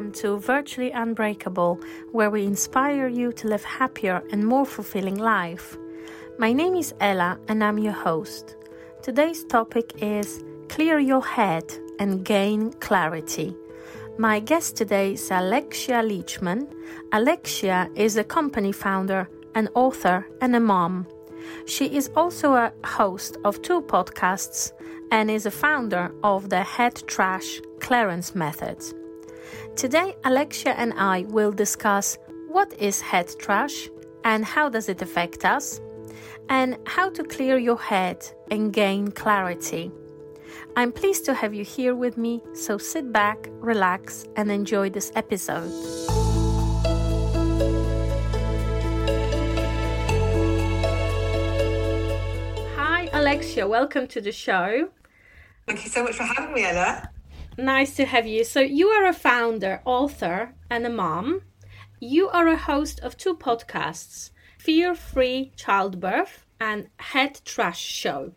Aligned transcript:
welcome 0.00 0.12
to 0.18 0.38
Virtually 0.38 0.90
Unbreakable, 0.92 1.78
where 2.12 2.30
we 2.30 2.46
inspire 2.46 3.06
you 3.06 3.32
to 3.32 3.48
live 3.48 3.62
happier 3.64 4.22
and 4.32 4.46
more 4.46 4.64
fulfilling 4.64 5.18
life. 5.18 5.76
My 6.38 6.54
name 6.54 6.74
is 6.74 6.94
Ela 7.00 7.38
and 7.48 7.62
I'm 7.62 7.76
your 7.76 7.92
host. 7.92 8.56
Today's 9.02 9.44
topic 9.44 9.92
is 10.00 10.42
Clear 10.70 10.98
Your 10.98 11.22
Head 11.22 11.64
and 11.98 12.24
Gain 12.24 12.72
Clarity. 12.80 13.54
My 14.16 14.40
guest 14.40 14.74
today 14.74 15.12
is 15.12 15.30
Alexia 15.30 16.02
Leachman. 16.02 16.72
Alexia 17.12 17.90
is 17.94 18.16
a 18.16 18.24
company 18.24 18.72
founder, 18.72 19.28
an 19.54 19.68
author, 19.74 20.26
and 20.40 20.56
a 20.56 20.60
mom. 20.60 21.06
She 21.66 21.94
is 21.94 22.10
also 22.16 22.54
a 22.54 22.72
host 22.84 23.36
of 23.44 23.60
two 23.60 23.82
podcasts 23.82 24.72
and 25.10 25.30
is 25.30 25.44
a 25.44 25.50
founder 25.50 26.10
of 26.22 26.48
the 26.48 26.62
Head 26.62 27.02
Trash 27.06 27.60
Clearance 27.80 28.34
Method. 28.34 28.82
Today, 29.76 30.14
Alexia 30.24 30.72
and 30.72 30.92
I 30.94 31.22
will 31.28 31.52
discuss 31.52 32.18
what 32.48 32.72
is 32.74 33.00
head 33.00 33.30
trash 33.38 33.88
and 34.24 34.44
how 34.44 34.68
does 34.68 34.88
it 34.88 35.00
affect 35.00 35.44
us, 35.44 35.80
and 36.50 36.76
how 36.86 37.08
to 37.10 37.24
clear 37.24 37.56
your 37.56 37.78
head 37.78 38.26
and 38.50 38.72
gain 38.72 39.10
clarity. 39.10 39.90
I'm 40.76 40.92
pleased 40.92 41.24
to 41.26 41.34
have 41.34 41.54
you 41.54 41.64
here 41.64 41.94
with 41.94 42.18
me, 42.18 42.42
so 42.52 42.76
sit 42.76 43.12
back, 43.12 43.48
relax, 43.52 44.26
and 44.36 44.50
enjoy 44.50 44.90
this 44.90 45.10
episode. 45.14 45.70
Hi, 52.76 53.08
Alexia, 53.12 53.66
welcome 53.66 54.06
to 54.08 54.20
the 54.20 54.32
show. 54.32 54.90
Thank 55.66 55.84
you 55.84 55.90
so 55.90 56.04
much 56.04 56.16
for 56.16 56.24
having 56.24 56.52
me, 56.52 56.64
Ela. 56.64 57.10
Nice 57.58 57.96
to 57.96 58.06
have 58.06 58.26
you. 58.26 58.44
So, 58.44 58.60
you 58.60 58.88
are 58.88 59.06
a 59.06 59.12
founder, 59.12 59.82
author, 59.84 60.54
and 60.70 60.86
a 60.86 60.90
mom. 60.90 61.42
You 61.98 62.28
are 62.28 62.48
a 62.48 62.56
host 62.56 63.00
of 63.00 63.16
two 63.16 63.36
podcasts 63.36 64.30
Fear 64.58 64.94
Free 64.94 65.52
Childbirth 65.56 66.46
and 66.60 66.88
Head 66.98 67.40
Trash 67.44 67.80
Show. 67.80 68.32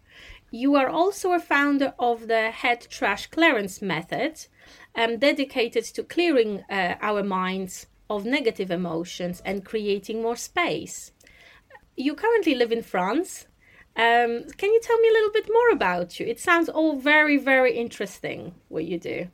You 0.51 0.75
are 0.75 0.89
also 0.89 1.31
a 1.31 1.39
founder 1.39 1.93
of 1.97 2.27
the 2.27 2.51
Head 2.51 2.87
Trash 2.89 3.27
Clearance 3.27 3.81
Method, 3.81 4.45
um, 4.95 5.17
dedicated 5.17 5.83
to 5.85 6.03
clearing 6.03 6.63
uh, 6.69 6.95
our 7.01 7.23
minds 7.23 7.87
of 8.09 8.25
negative 8.25 8.69
emotions 8.69 9.41
and 9.45 9.65
creating 9.65 10.21
more 10.21 10.35
space. 10.35 11.11
You 11.95 12.15
currently 12.15 12.55
live 12.55 12.71
in 12.71 12.83
France. 12.83 13.47
Um, 13.95 14.45
can 14.57 14.73
you 14.73 14.81
tell 14.81 14.99
me 14.99 15.09
a 15.09 15.11
little 15.11 15.31
bit 15.31 15.47
more 15.51 15.69
about 15.71 16.19
you? 16.19 16.25
It 16.25 16.39
sounds 16.39 16.67
all 16.67 16.99
very, 16.99 17.37
very 17.37 17.75
interesting 17.77 18.55
what 18.69 18.85
you 18.85 18.97
do. 18.97 19.27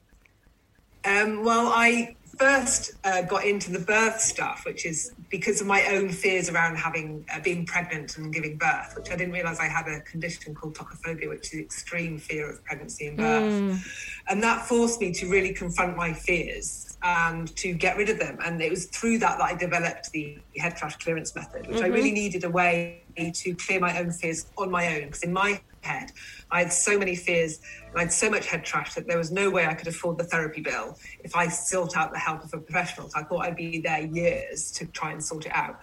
Um, 1.05 1.45
well, 1.45 1.71
I 1.73 2.17
first 2.37 2.91
uh, 3.03 3.21
got 3.21 3.45
into 3.45 3.71
the 3.71 3.79
birth 3.79 4.19
stuff, 4.19 4.63
which 4.65 4.85
is 4.85 5.13
because 5.29 5.61
of 5.61 5.67
my 5.67 5.85
own 5.87 6.09
fears 6.09 6.49
around 6.49 6.77
having 6.77 7.25
uh, 7.33 7.39
being 7.39 7.65
pregnant 7.65 8.17
and 8.17 8.33
giving 8.33 8.57
birth, 8.57 8.93
which 8.97 9.11
I 9.11 9.15
didn't 9.15 9.33
realize 9.33 9.59
I 9.59 9.67
had 9.67 9.87
a 9.87 10.01
condition 10.01 10.55
called 10.55 10.75
tocophobia, 10.75 11.29
which 11.29 11.53
is 11.53 11.59
extreme 11.59 12.17
fear 12.17 12.49
of 12.49 12.63
pregnancy 12.63 13.07
and 13.07 13.17
birth, 13.17 13.43
mm. 13.43 14.21
and 14.27 14.41
that 14.43 14.65
forced 14.65 14.99
me 14.99 15.11
to 15.13 15.29
really 15.29 15.53
confront 15.53 15.95
my 15.97 16.13
fears 16.13 16.88
and 17.01 17.55
to 17.55 17.73
get 17.73 17.97
rid 17.97 18.09
of 18.09 18.19
them. 18.19 18.37
And 18.43 18.61
it 18.61 18.69
was 18.69 18.85
through 18.87 19.19
that 19.19 19.37
that 19.37 19.43
I 19.43 19.55
developed 19.55 20.11
the 20.11 20.37
head 20.57 20.75
trash 20.75 20.97
clearance 20.97 21.35
method, 21.35 21.67
which 21.67 21.77
mm-hmm. 21.77 21.85
I 21.85 21.87
really 21.87 22.11
needed 22.11 22.43
a 22.43 22.49
way 22.49 23.03
to 23.17 23.55
clear 23.55 23.79
my 23.79 23.97
own 23.99 24.11
fears 24.11 24.47
on 24.57 24.69
my 24.69 24.95
own, 24.95 25.05
because 25.05 25.23
in 25.23 25.33
my 25.33 25.61
head. 25.81 26.11
I 26.51 26.59
had 26.59 26.73
so 26.73 26.97
many 26.97 27.15
fears 27.15 27.59
and 27.87 27.97
I 27.97 28.01
had 28.01 28.13
so 28.13 28.29
much 28.29 28.47
head 28.47 28.65
trash 28.65 28.95
that 28.95 29.07
there 29.07 29.17
was 29.17 29.31
no 29.31 29.49
way 29.49 29.65
I 29.65 29.73
could 29.73 29.87
afford 29.87 30.17
the 30.17 30.23
therapy 30.23 30.61
bill 30.61 30.97
if 31.23 31.35
I 31.35 31.47
sought 31.47 31.95
out 31.95 32.11
the 32.11 32.19
help 32.19 32.43
of 32.43 32.53
a 32.53 32.57
professional. 32.57 33.09
So 33.09 33.19
I 33.19 33.23
thought 33.23 33.45
I'd 33.45 33.55
be 33.55 33.79
there 33.79 34.01
years 34.01 34.71
to 34.71 34.85
try 34.87 35.11
and 35.11 35.23
sort 35.23 35.45
it 35.45 35.55
out. 35.55 35.79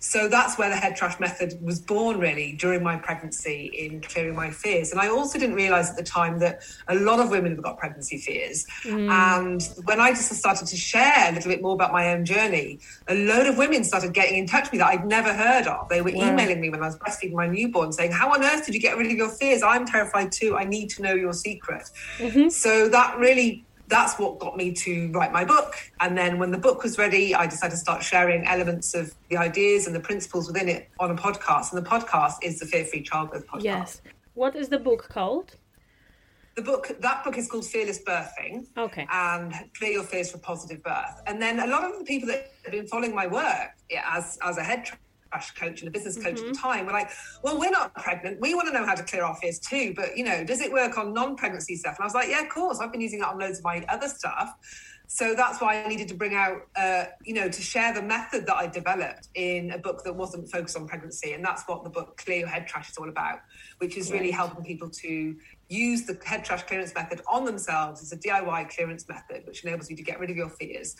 So 0.00 0.28
that's 0.28 0.58
where 0.58 0.70
the 0.70 0.76
head 0.76 0.96
trash 0.96 1.20
method 1.20 1.58
was 1.62 1.78
born, 1.78 2.18
really, 2.18 2.52
during 2.52 2.82
my 2.82 2.96
pregnancy 2.96 3.66
in 3.66 4.00
clearing 4.00 4.34
my 4.34 4.50
fears. 4.50 4.92
And 4.92 5.00
I 5.00 5.08
also 5.08 5.38
didn't 5.38 5.56
realize 5.56 5.90
at 5.90 5.96
the 5.96 6.02
time 6.02 6.38
that 6.38 6.62
a 6.88 6.94
lot 6.94 7.20
of 7.20 7.30
women 7.30 7.52
have 7.52 7.62
got 7.62 7.76
pregnancy 7.78 8.16
fears. 8.16 8.66
Mm. 8.84 9.10
And 9.10 9.86
when 9.86 10.00
I 10.00 10.10
just 10.10 10.32
started 10.32 10.66
to 10.68 10.76
share 10.76 11.28
a 11.30 11.32
little 11.32 11.50
bit 11.50 11.60
more 11.60 11.74
about 11.74 11.92
my 11.92 12.12
own 12.12 12.24
journey, 12.24 12.80
a 13.08 13.14
load 13.14 13.46
of 13.46 13.58
women 13.58 13.84
started 13.84 14.14
getting 14.14 14.38
in 14.38 14.46
touch 14.46 14.64
with 14.64 14.72
me 14.72 14.78
that 14.78 14.88
I'd 14.88 15.06
never 15.06 15.34
heard 15.34 15.66
of. 15.66 15.88
They 15.90 16.00
were 16.00 16.12
wow. 16.12 16.32
emailing 16.32 16.62
me 16.62 16.70
when 16.70 16.82
I 16.82 16.86
was 16.86 16.96
breastfeeding 16.96 17.34
my 17.34 17.46
newborn 17.46 17.92
saying, 17.92 18.12
How 18.12 18.32
on 18.32 18.42
earth 18.42 18.64
did 18.64 18.74
you 18.74 18.80
get 18.80 18.96
rid 18.96 19.06
of 19.06 19.12
your 19.12 19.28
fears? 19.28 19.62
I'm 19.62 19.84
terrified 19.84 20.32
too. 20.32 20.56
I 20.56 20.64
need 20.64 20.88
to 20.90 21.02
know 21.02 21.12
your 21.12 21.34
secret. 21.34 21.90
Mm-hmm. 22.16 22.48
So 22.48 22.88
that 22.88 23.18
really 23.18 23.66
that's 23.90 24.18
what 24.18 24.38
got 24.38 24.56
me 24.56 24.72
to 24.72 25.10
write 25.12 25.32
my 25.32 25.44
book. 25.44 25.74
And 26.00 26.16
then 26.16 26.38
when 26.38 26.50
the 26.50 26.58
book 26.58 26.82
was 26.82 26.96
ready, 26.96 27.34
I 27.34 27.46
decided 27.46 27.72
to 27.72 27.76
start 27.76 28.02
sharing 28.02 28.46
elements 28.46 28.94
of 28.94 29.12
the 29.28 29.36
ideas 29.36 29.86
and 29.86 29.94
the 29.94 30.00
principles 30.00 30.46
within 30.46 30.68
it 30.68 30.88
on 30.98 31.10
a 31.10 31.14
podcast. 31.14 31.72
And 31.72 31.84
the 31.84 31.88
podcast 31.88 32.36
is 32.42 32.60
the 32.60 32.66
Fear 32.66 32.84
Free 32.84 33.02
Childbirth 33.02 33.46
podcast. 33.46 33.64
Yes. 33.64 34.02
What 34.34 34.54
is 34.56 34.68
the 34.68 34.78
book 34.78 35.08
called? 35.08 35.56
The 36.56 36.62
book 36.62 36.96
that 37.00 37.24
book 37.24 37.36
is 37.38 37.48
called 37.48 37.66
Fearless 37.66 38.02
Birthing. 38.02 38.66
Okay. 38.76 39.06
And 39.10 39.52
Clear 39.76 39.92
Your 39.92 40.04
Fears 40.04 40.30
for 40.30 40.38
Positive 40.38 40.82
Birth. 40.82 41.22
And 41.26 41.40
then 41.42 41.60
a 41.60 41.66
lot 41.66 41.84
of 41.84 41.98
the 41.98 42.04
people 42.04 42.28
that 42.28 42.52
have 42.64 42.72
been 42.72 42.86
following 42.86 43.14
my 43.14 43.26
work 43.26 43.70
as 44.04 44.38
as 44.42 44.56
a 44.56 44.62
head 44.62 44.88
trash 45.30 45.52
coach 45.52 45.80
and 45.80 45.88
a 45.88 45.90
business 45.90 46.16
coach 46.16 46.36
mm-hmm. 46.36 46.48
at 46.48 46.54
the 46.54 46.58
time 46.58 46.86
were 46.86 46.92
like, 46.92 47.10
well, 47.42 47.58
we're 47.58 47.70
not 47.70 47.94
pregnant. 47.94 48.40
We 48.40 48.54
want 48.54 48.68
to 48.68 48.74
know 48.74 48.84
how 48.84 48.94
to 48.94 49.02
clear 49.02 49.22
our 49.22 49.36
fears 49.36 49.58
too. 49.58 49.92
But, 49.94 50.16
you 50.16 50.24
know, 50.24 50.44
does 50.44 50.60
it 50.60 50.72
work 50.72 50.98
on 50.98 51.12
non 51.12 51.36
pregnancy 51.36 51.76
stuff? 51.76 51.96
And 51.98 52.04
I 52.04 52.06
was 52.06 52.14
like, 52.14 52.28
yeah, 52.28 52.42
of 52.42 52.48
course. 52.48 52.78
I've 52.80 52.92
been 52.92 53.00
using 53.00 53.20
it 53.20 53.26
on 53.26 53.38
loads 53.38 53.58
of 53.58 53.64
my 53.64 53.84
other 53.88 54.08
stuff. 54.08 54.54
So 55.12 55.34
that's 55.34 55.60
why 55.60 55.82
I 55.82 55.88
needed 55.88 56.06
to 56.08 56.14
bring 56.14 56.34
out, 56.34 56.68
uh, 56.76 57.06
you 57.24 57.34
know, 57.34 57.48
to 57.48 57.62
share 57.62 57.92
the 57.92 58.02
method 58.02 58.46
that 58.46 58.54
I 58.54 58.68
developed 58.68 59.28
in 59.34 59.72
a 59.72 59.78
book 59.78 60.04
that 60.04 60.14
wasn't 60.14 60.48
focused 60.48 60.76
on 60.76 60.86
pregnancy. 60.86 61.32
And 61.32 61.44
that's 61.44 61.64
what 61.66 61.82
the 61.82 61.90
book 61.90 62.16
Clear 62.16 62.38
Your 62.38 62.48
Head 62.48 62.68
Trash 62.68 62.90
is 62.90 62.96
all 62.96 63.08
about, 63.08 63.40
which 63.78 63.96
is 63.96 64.12
really 64.12 64.30
helping 64.30 64.62
people 64.62 64.88
to 64.88 65.36
use 65.70 66.04
the 66.04 66.18
head 66.24 66.44
trash 66.44 66.64
clearance 66.64 66.92
method 66.94 67.20
on 67.28 67.44
themselves 67.44 68.02
as 68.02 68.12
a 68.12 68.16
DIY 68.16 68.68
clearance 68.70 69.08
method, 69.08 69.46
which 69.46 69.64
enables 69.64 69.88
you 69.88 69.96
to 69.96 70.02
get 70.02 70.18
rid 70.18 70.28
of 70.28 70.36
your 70.36 70.48
fears. 70.48 70.96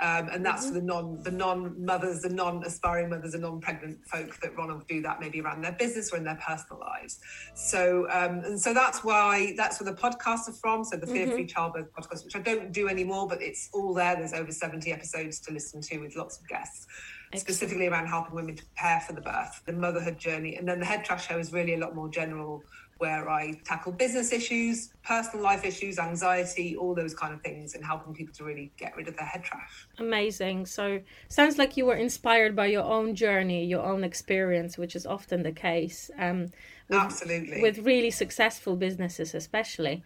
Um, 0.00 0.28
and 0.32 0.44
that's 0.44 0.66
mm-hmm. 0.66 0.74
for 0.74 0.80
the 0.80 0.86
non 0.86 1.22
the 1.22 1.30
non 1.30 1.84
mothers, 1.84 2.22
the 2.22 2.30
non 2.30 2.64
aspiring 2.64 3.10
mothers, 3.10 3.32
the 3.32 3.38
non 3.38 3.60
pregnant 3.60 4.04
folk 4.06 4.40
that 4.40 4.56
want 4.56 4.70
to 4.70 4.94
do 4.94 5.02
that 5.02 5.20
maybe 5.20 5.40
around 5.40 5.62
their 5.62 5.72
business 5.72 6.12
or 6.12 6.16
in 6.16 6.24
their 6.24 6.38
personal 6.46 6.80
lives. 6.80 7.20
So 7.54 8.06
um, 8.10 8.38
and 8.44 8.60
so 8.60 8.72
that's 8.72 9.04
why 9.04 9.54
that's 9.56 9.80
where 9.80 9.92
the 9.92 10.00
podcasts 10.00 10.48
are 10.48 10.52
from. 10.52 10.84
So 10.84 10.96
the 10.96 11.06
Fear 11.06 11.26
Free 11.26 11.44
mm-hmm. 11.44 11.46
Childbirth 11.46 11.92
podcast, 11.92 12.24
which 12.24 12.36
I 12.36 12.40
don't 12.40 12.72
do 12.72 12.88
anymore, 12.88 13.28
but 13.28 13.42
it's 13.42 13.68
all 13.74 13.92
there. 13.92 14.16
There's 14.16 14.32
over 14.32 14.52
70 14.52 14.90
episodes 14.90 15.40
to 15.40 15.52
listen 15.52 15.82
to 15.82 15.98
with 15.98 16.16
lots 16.16 16.38
of 16.38 16.48
guests. 16.48 16.86
Specifically 17.34 17.88
around 17.88 18.06
helping 18.06 18.36
women 18.36 18.54
to 18.54 18.64
prepare 18.64 19.00
for 19.00 19.12
the 19.12 19.20
birth, 19.20 19.60
the 19.66 19.72
motherhood 19.72 20.18
journey, 20.18 20.54
and 20.54 20.68
then 20.68 20.78
the 20.78 20.86
head 20.86 21.04
trash 21.04 21.26
show 21.26 21.36
is 21.36 21.52
really 21.52 21.74
a 21.74 21.78
lot 21.78 21.92
more 21.92 22.08
general 22.08 22.62
where 22.98 23.28
I 23.28 23.60
tackle 23.64 23.92
business 23.92 24.32
issues, 24.32 24.90
personal 25.02 25.44
life 25.44 25.64
issues, 25.64 25.98
anxiety, 25.98 26.76
all 26.76 26.94
those 26.94 27.14
kind 27.14 27.34
of 27.34 27.40
things, 27.42 27.74
and 27.74 27.84
helping 27.84 28.14
people 28.14 28.34
to 28.34 28.44
really 28.44 28.72
get 28.76 28.96
rid 28.96 29.08
of 29.08 29.16
their 29.16 29.26
head 29.26 29.44
trash. 29.44 29.86
Amazing. 29.98 30.66
So, 30.66 31.00
sounds 31.28 31.58
like 31.58 31.76
you 31.76 31.86
were 31.86 31.96
inspired 31.96 32.54
by 32.54 32.66
your 32.66 32.84
own 32.84 33.14
journey, 33.14 33.64
your 33.64 33.84
own 33.84 34.04
experience, 34.04 34.78
which 34.78 34.94
is 34.96 35.06
often 35.06 35.42
the 35.42 35.52
case. 35.52 36.10
Um, 36.18 36.50
with, 36.88 36.98
Absolutely. 36.98 37.62
With 37.62 37.78
really 37.78 38.10
successful 38.10 38.76
businesses, 38.76 39.34
especially. 39.34 40.02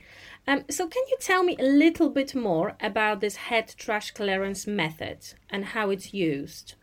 Um, 0.46 0.64
so, 0.70 0.86
can 0.86 1.02
you 1.10 1.16
tell 1.20 1.42
me 1.42 1.56
a 1.58 1.64
little 1.64 2.08
bit 2.08 2.34
more 2.34 2.76
about 2.80 3.20
this 3.20 3.36
head 3.36 3.74
trash 3.76 4.12
clearance 4.12 4.66
method 4.66 5.34
and 5.50 5.64
how 5.66 5.90
it's 5.90 6.14
used? 6.14 6.74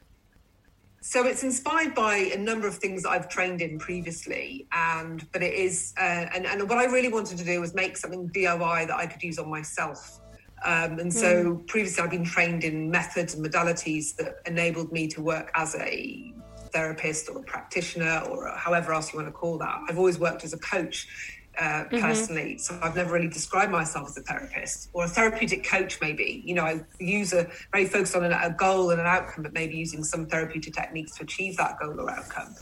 So 1.08 1.24
it's 1.28 1.44
inspired 1.44 1.94
by 1.94 2.16
a 2.34 2.38
number 2.38 2.68
of 2.68 2.78
things 2.78 3.04
that 3.04 3.10
I've 3.10 3.30
trained 3.30 3.62
in 3.62 3.78
previously, 3.78 4.66
and 4.72 5.24
but 5.32 5.44
it 5.44 5.54
is, 5.54 5.94
uh, 6.00 6.26
and 6.34 6.48
and 6.48 6.68
what 6.68 6.80
I 6.80 6.86
really 6.86 7.10
wanted 7.10 7.38
to 7.38 7.44
do 7.44 7.62
was 7.62 7.76
make 7.76 7.96
something 7.96 8.28
DIY 8.30 8.88
that 8.88 8.96
I 8.98 9.06
could 9.06 9.22
use 9.22 9.38
on 9.38 9.48
myself. 9.48 10.20
Um, 10.66 10.98
and 10.98 11.14
so 11.14 11.58
mm. 11.58 11.68
previously, 11.68 12.04
I've 12.04 12.10
been 12.10 12.24
trained 12.24 12.64
in 12.64 12.90
methods 12.90 13.36
and 13.36 13.46
modalities 13.46 14.16
that 14.16 14.38
enabled 14.48 14.92
me 14.92 15.08
to 15.10 15.22
work 15.22 15.52
as 15.54 15.76
a 15.76 16.34
therapist 16.72 17.30
or 17.30 17.38
a 17.38 17.44
practitioner 17.44 18.24
or 18.28 18.50
however 18.58 18.92
else 18.92 19.14
you 19.14 19.20
want 19.20 19.28
to 19.28 19.32
call 19.32 19.60
that. 19.60 19.82
I've 19.88 20.00
always 20.00 20.18
worked 20.18 20.44
as 20.44 20.54
a 20.54 20.58
coach 20.58 21.08
uh, 21.58 21.64
mm-hmm. 21.64 22.00
personally. 22.00 22.58
So 22.58 22.78
I've 22.82 22.96
never 22.96 23.14
really 23.14 23.28
described 23.28 23.72
myself 23.72 24.10
as 24.10 24.18
a 24.18 24.22
therapist 24.22 24.90
or 24.94 25.06
a 25.06 25.08
therapeutic 25.08 25.64
coach, 25.64 26.00
maybe. 26.02 26.42
You 26.46 26.56
know, 26.56 26.64
I 26.64 26.82
use 27.00 27.34
a 27.34 27.50
very 27.72 27.86
focused 27.86 28.16
on 28.16 28.26
a, 28.26 28.40
a 28.44 28.52
goal 28.52 28.92
and 28.92 29.00
an 29.00 29.08
outcome, 29.08 29.44
but 29.44 29.54
maybe 29.54 29.76
using 29.76 30.04
some 30.04 30.26
therapeutic 30.26 30.74
techniques 30.74 31.16
to 31.18 31.24
achieve 31.24 31.58
that 31.58 31.80
goal 31.80 32.00
or 32.00 32.10
outcome. 32.10 32.56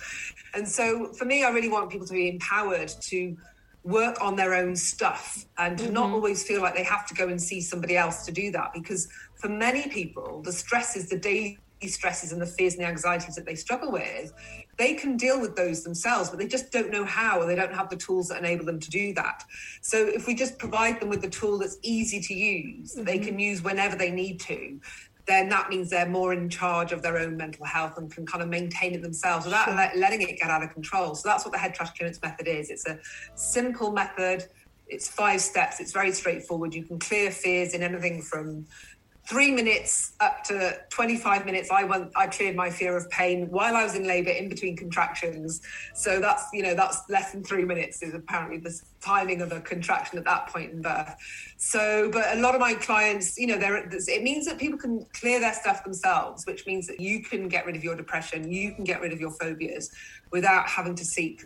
And 0.53 0.67
so 0.67 1.13
for 1.13 1.25
me, 1.25 1.43
I 1.43 1.49
really 1.49 1.69
want 1.69 1.89
people 1.89 2.07
to 2.07 2.13
be 2.13 2.29
empowered 2.29 2.89
to 3.01 3.37
work 3.83 4.17
on 4.21 4.35
their 4.35 4.53
own 4.53 4.75
stuff 4.75 5.45
and 5.57 5.77
mm-hmm. 5.77 5.93
not 5.93 6.09
always 6.09 6.43
feel 6.43 6.61
like 6.61 6.75
they 6.75 6.83
have 6.83 7.05
to 7.07 7.13
go 7.13 7.27
and 7.27 7.41
see 7.41 7.59
somebody 7.59 7.97
else 7.97 8.25
to 8.25 8.31
do 8.31 8.49
that 8.51 8.71
because 8.73 9.09
for 9.35 9.49
many 9.49 9.89
people 9.89 10.41
the 10.41 10.53
stresses, 10.53 11.09
the 11.09 11.17
daily 11.17 11.59
stresses 11.85 12.31
and 12.31 12.41
the 12.41 12.45
fears 12.45 12.75
and 12.75 12.83
the 12.83 12.87
anxieties 12.87 13.35
that 13.35 13.45
they 13.45 13.55
struggle 13.55 13.91
with, 13.91 14.31
they 14.77 14.95
can 14.95 15.17
deal 15.17 15.39
with 15.39 15.55
those 15.55 15.83
themselves, 15.83 16.29
but 16.29 16.39
they 16.39 16.47
just 16.47 16.71
don't 16.71 16.89
know 16.89 17.05
how, 17.05 17.39
or 17.39 17.45
they 17.45 17.55
don't 17.55 17.73
have 17.73 17.89
the 17.89 17.95
tools 17.95 18.27
that 18.29 18.39
enable 18.39 18.65
them 18.65 18.79
to 18.79 18.89
do 18.89 19.13
that. 19.13 19.43
So 19.81 19.97
if 19.97 20.25
we 20.25 20.33
just 20.33 20.57
provide 20.57 20.99
them 20.99 21.09
with 21.09 21.21
the 21.21 21.29
tool 21.29 21.59
that's 21.59 21.77
easy 21.81 22.19
to 22.21 22.33
use, 22.33 22.95
mm-hmm. 22.95 23.03
they 23.03 23.19
can 23.19 23.37
use 23.37 23.61
whenever 23.61 23.95
they 23.95 24.09
need 24.09 24.39
to, 24.41 24.79
then 25.25 25.47
that 25.49 25.69
means 25.69 25.89
they're 25.89 26.09
more 26.09 26.33
in 26.33 26.49
charge 26.49 26.91
of 26.91 27.01
their 27.01 27.17
own 27.17 27.37
mental 27.37 27.65
health 27.65 27.97
and 27.97 28.11
can 28.11 28.25
kind 28.25 28.43
of 28.43 28.49
maintain 28.49 28.93
it 28.93 29.01
themselves 29.01 29.45
without 29.45 29.65
sure. 29.65 29.75
let, 29.75 29.97
letting 29.97 30.21
it 30.21 30.37
get 30.39 30.49
out 30.49 30.63
of 30.63 30.73
control. 30.73 31.15
So 31.15 31.29
that's 31.29 31.45
what 31.45 31.53
the 31.53 31.57
head 31.57 31.73
trash 31.73 31.91
clearance 31.95 32.21
method 32.21 32.47
is. 32.47 32.69
It's 32.69 32.85
a 32.87 32.99
simple 33.35 33.91
method. 33.91 34.45
It's 34.87 35.07
five 35.07 35.39
steps. 35.39 35.79
It's 35.79 35.93
very 35.93 36.11
straightforward. 36.11 36.73
You 36.73 36.83
can 36.83 36.99
clear 36.99 37.31
fears 37.31 37.73
in 37.73 37.81
anything 37.83 38.21
from 38.21 38.65
three 39.25 39.51
minutes 39.51 40.13
up 40.19 40.43
to 40.43 40.77
25 40.89 41.45
minutes 41.45 41.71
i 41.71 41.83
went 41.83 42.11
i 42.15 42.27
cleared 42.27 42.55
my 42.55 42.69
fear 42.69 42.97
of 42.97 43.09
pain 43.09 43.49
while 43.49 43.75
i 43.75 43.83
was 43.83 43.95
in 43.95 44.05
labor 44.05 44.29
in 44.29 44.49
between 44.49 44.75
contractions. 44.75 45.61
So 45.93 46.19
that's 46.19 46.45
you 46.53 46.63
know 46.63 46.73
that's 46.73 47.09
less 47.09 47.31
than 47.31 47.43
three 47.43 47.65
minutes 47.65 48.01
is 48.01 48.13
apparently 48.13 48.57
the 48.57 48.79
timing 49.01 49.41
of 49.41 49.51
a 49.51 49.61
contraction 49.61 50.17
at 50.17 50.25
that 50.25 50.47
point 50.47 50.71
in 50.71 50.81
birth. 50.81 51.15
So 51.57 52.09
but 52.11 52.37
a 52.37 52.39
lot 52.39 52.55
of 52.55 52.61
my 52.61 52.73
clients 52.73 53.37
you 53.37 53.47
know 53.47 53.57
there 53.57 53.75
it 53.77 54.23
means 54.23 54.45
that 54.45 54.57
people 54.57 54.77
can 54.77 55.05
clear 55.13 55.39
their 55.39 55.53
stuff 55.53 55.83
themselves 55.83 56.45
which 56.45 56.65
means 56.65 56.87
that 56.87 56.99
you 56.99 57.21
can 57.21 57.47
get 57.47 57.65
rid 57.65 57.75
of 57.75 57.83
your 57.83 57.95
depression 57.95 58.51
you 58.51 58.73
can 58.73 58.83
get 58.83 59.01
rid 59.01 59.13
of 59.13 59.19
your 59.19 59.31
phobias 59.31 59.91
without 60.31 60.67
having 60.67 60.95
to 60.95 61.05
seek 61.05 61.43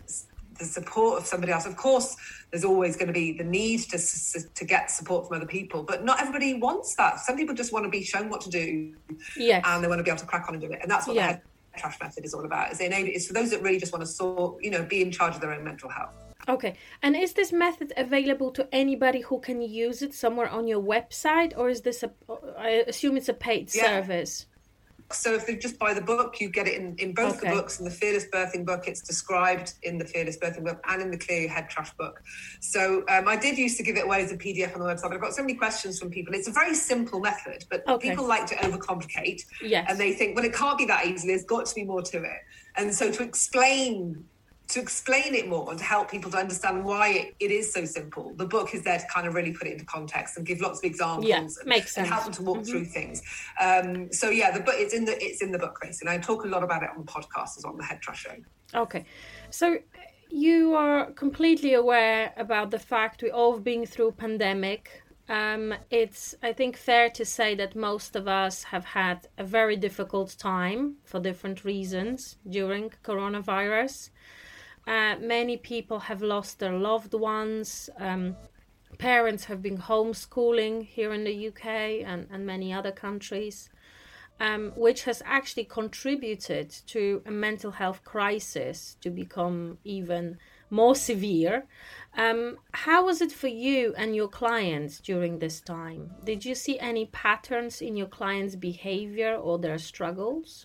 the 0.58 0.64
support 0.64 1.20
of 1.20 1.26
somebody 1.26 1.52
else. 1.52 1.66
Of 1.66 1.76
course, 1.76 2.16
there's 2.50 2.64
always 2.64 2.96
going 2.96 3.06
to 3.08 3.12
be 3.12 3.32
the 3.32 3.44
need 3.44 3.80
to 3.90 3.98
to 3.98 4.64
get 4.64 4.90
support 4.90 5.28
from 5.28 5.36
other 5.36 5.46
people, 5.46 5.82
but 5.82 6.04
not 6.04 6.20
everybody 6.20 6.54
wants 6.54 6.94
that. 6.96 7.20
Some 7.20 7.36
people 7.36 7.54
just 7.54 7.72
want 7.72 7.84
to 7.84 7.90
be 7.90 8.02
shown 8.02 8.28
what 8.28 8.40
to 8.42 8.50
do, 8.50 8.94
yes. 9.36 9.64
and 9.66 9.82
they 9.82 9.88
want 9.88 9.98
to 9.98 10.02
be 10.02 10.10
able 10.10 10.20
to 10.20 10.26
crack 10.26 10.46
on 10.48 10.54
and 10.54 10.62
do 10.62 10.70
it. 10.70 10.80
And 10.82 10.90
that's 10.90 11.06
what 11.06 11.16
yeah. 11.16 11.38
the 11.72 11.78
trash 11.78 11.98
method 12.00 12.24
is 12.24 12.34
all 12.34 12.44
about. 12.44 12.72
Is 12.72 12.78
they 12.78 12.86
enable 12.86 13.08
it's 13.08 13.26
for 13.26 13.34
those 13.34 13.50
that 13.50 13.62
really 13.62 13.78
just 13.78 13.92
want 13.92 14.02
to 14.02 14.10
sort, 14.10 14.62
you 14.62 14.70
know, 14.70 14.82
be 14.82 15.02
in 15.02 15.10
charge 15.10 15.34
of 15.34 15.40
their 15.40 15.52
own 15.52 15.64
mental 15.64 15.88
health. 15.88 16.14
Okay, 16.48 16.76
and 17.02 17.14
is 17.14 17.34
this 17.34 17.52
method 17.52 17.92
available 17.96 18.50
to 18.52 18.66
anybody 18.72 19.20
who 19.20 19.38
can 19.38 19.60
use 19.60 20.00
it 20.00 20.14
somewhere 20.14 20.48
on 20.48 20.66
your 20.66 20.82
website, 20.82 21.52
or 21.56 21.68
is 21.68 21.82
this 21.82 22.02
a? 22.02 22.10
I 22.58 22.84
assume 22.86 23.16
it's 23.16 23.28
a 23.28 23.34
paid 23.34 23.74
yeah. 23.74 23.84
service. 23.84 24.46
So 25.10 25.34
if 25.34 25.46
they 25.46 25.56
just 25.56 25.78
buy 25.78 25.94
the 25.94 26.02
book, 26.02 26.38
you 26.38 26.50
get 26.50 26.68
it 26.68 26.74
in, 26.74 26.94
in 26.98 27.14
both 27.14 27.38
okay. 27.38 27.48
the 27.48 27.56
books. 27.56 27.78
In 27.78 27.84
the 27.86 27.90
Fearless 27.90 28.26
Birthing 28.26 28.66
book, 28.66 28.86
it's 28.86 29.00
described 29.00 29.72
in 29.82 29.96
the 29.96 30.04
Fearless 30.04 30.36
Birthing 30.36 30.64
book 30.64 30.82
and 30.86 31.00
in 31.00 31.10
the 31.10 31.16
Clear 31.16 31.42
Your 31.42 31.50
Head 31.50 31.70
Trash 31.70 31.92
book. 31.94 32.20
So 32.60 33.04
um, 33.08 33.26
I 33.26 33.36
did 33.36 33.56
used 33.56 33.78
to 33.78 33.82
give 33.82 33.96
it 33.96 34.04
away 34.04 34.22
as 34.22 34.32
a 34.32 34.36
PDF 34.36 34.74
on 34.74 34.80
the 34.80 34.86
website, 34.86 35.02
but 35.02 35.14
I've 35.14 35.20
got 35.20 35.34
so 35.34 35.42
many 35.42 35.54
questions 35.54 35.98
from 35.98 36.10
people. 36.10 36.34
It's 36.34 36.48
a 36.48 36.52
very 36.52 36.74
simple 36.74 37.20
method, 37.20 37.64
but 37.70 37.86
okay. 37.88 38.10
people 38.10 38.26
like 38.26 38.46
to 38.46 38.54
overcomplicate. 38.56 39.44
Yes. 39.62 39.86
And 39.88 39.98
they 39.98 40.12
think, 40.12 40.36
well, 40.36 40.44
it 40.44 40.52
can't 40.52 40.76
be 40.76 40.84
that 40.86 41.06
easy. 41.06 41.28
There's 41.28 41.44
got 41.44 41.66
to 41.66 41.74
be 41.74 41.84
more 41.84 42.02
to 42.02 42.18
it. 42.18 42.40
And 42.76 42.94
so 42.94 43.10
to 43.10 43.22
explain 43.22 44.24
to 44.68 44.80
explain 44.80 45.34
it 45.34 45.48
more 45.48 45.70
and 45.70 45.78
to 45.78 45.84
help 45.84 46.10
people 46.10 46.30
to 46.30 46.36
understand 46.36 46.84
why 46.84 47.08
it, 47.08 47.34
it 47.40 47.50
is 47.50 47.72
so 47.72 47.86
simple. 47.86 48.34
The 48.36 48.46
book 48.46 48.74
is 48.74 48.82
there 48.82 48.98
to 48.98 49.06
kind 49.06 49.26
of 49.26 49.34
really 49.34 49.52
put 49.52 49.66
it 49.66 49.72
into 49.72 49.86
context 49.86 50.36
and 50.36 50.46
give 50.46 50.60
lots 50.60 50.80
of 50.80 50.84
examples 50.84 51.26
yeah, 51.26 51.38
and, 51.38 51.50
makes 51.64 51.94
sense. 51.94 52.04
and 52.04 52.06
help 52.06 52.24
them 52.24 52.34
to 52.34 52.42
walk 52.42 52.58
mm-hmm. 52.58 52.70
through 52.70 52.84
things. 52.84 53.22
Um, 53.60 54.12
so 54.12 54.28
yeah, 54.28 54.50
the 54.50 54.60
book 54.60 54.74
it's 54.76 54.92
in 54.92 55.06
the 55.06 55.16
it's 55.24 55.40
in 55.40 55.52
the 55.52 55.58
book 55.58 55.78
basically. 55.80 56.12
And 56.12 56.22
I 56.22 56.24
talk 56.24 56.44
a 56.44 56.48
lot 56.48 56.62
about 56.62 56.82
it 56.82 56.90
on 56.90 57.04
the 57.04 57.10
podcast 57.10 57.56
as 57.56 57.64
on 57.64 57.78
the 57.78 57.84
Head 57.84 58.02
Trash 58.02 58.22
Show. 58.22 58.36
Okay, 58.74 59.06
so 59.50 59.78
you 60.28 60.74
are 60.74 61.12
completely 61.12 61.72
aware 61.72 62.34
about 62.36 62.70
the 62.70 62.78
fact 62.78 63.22
we 63.22 63.30
all 63.30 63.58
been 63.58 63.86
through 63.86 64.12
pandemic. 64.12 65.02
Um, 65.30 65.74
it's 65.90 66.34
I 66.42 66.52
think 66.52 66.76
fair 66.76 67.08
to 67.10 67.24
say 67.24 67.54
that 67.54 67.74
most 67.74 68.16
of 68.16 68.28
us 68.28 68.64
have 68.64 68.84
had 68.84 69.28
a 69.38 69.44
very 69.44 69.76
difficult 69.76 70.36
time 70.38 70.96
for 71.04 71.20
different 71.20 71.64
reasons 71.64 72.36
during 72.46 72.90
coronavirus. 73.02 74.10
Uh, 74.88 75.16
many 75.20 75.58
people 75.58 75.98
have 75.98 76.22
lost 76.22 76.60
their 76.60 76.72
loved 76.72 77.12
ones. 77.12 77.90
Um, 77.98 78.36
parents 78.96 79.44
have 79.44 79.60
been 79.60 79.76
homeschooling 79.76 80.86
here 80.86 81.12
in 81.12 81.24
the 81.24 81.48
UK 81.48 81.66
and, 82.06 82.26
and 82.32 82.46
many 82.46 82.72
other 82.72 82.90
countries, 82.90 83.68
um, 84.40 84.72
which 84.76 85.04
has 85.04 85.22
actually 85.26 85.64
contributed 85.64 86.70
to 86.86 87.20
a 87.26 87.30
mental 87.30 87.72
health 87.72 88.02
crisis 88.02 88.96
to 89.02 89.10
become 89.10 89.76
even 89.84 90.38
more 90.70 90.94
severe. 90.94 91.66
Um, 92.16 92.56
how 92.72 93.04
was 93.04 93.20
it 93.20 93.30
for 93.30 93.48
you 93.48 93.94
and 93.98 94.16
your 94.16 94.28
clients 94.28 95.00
during 95.00 95.38
this 95.38 95.60
time? 95.60 96.12
Did 96.24 96.46
you 96.46 96.54
see 96.54 96.78
any 96.78 97.04
patterns 97.04 97.82
in 97.82 97.94
your 97.94 98.08
clients' 98.08 98.56
behavior 98.56 99.34
or 99.34 99.58
their 99.58 99.76
struggles? 99.76 100.64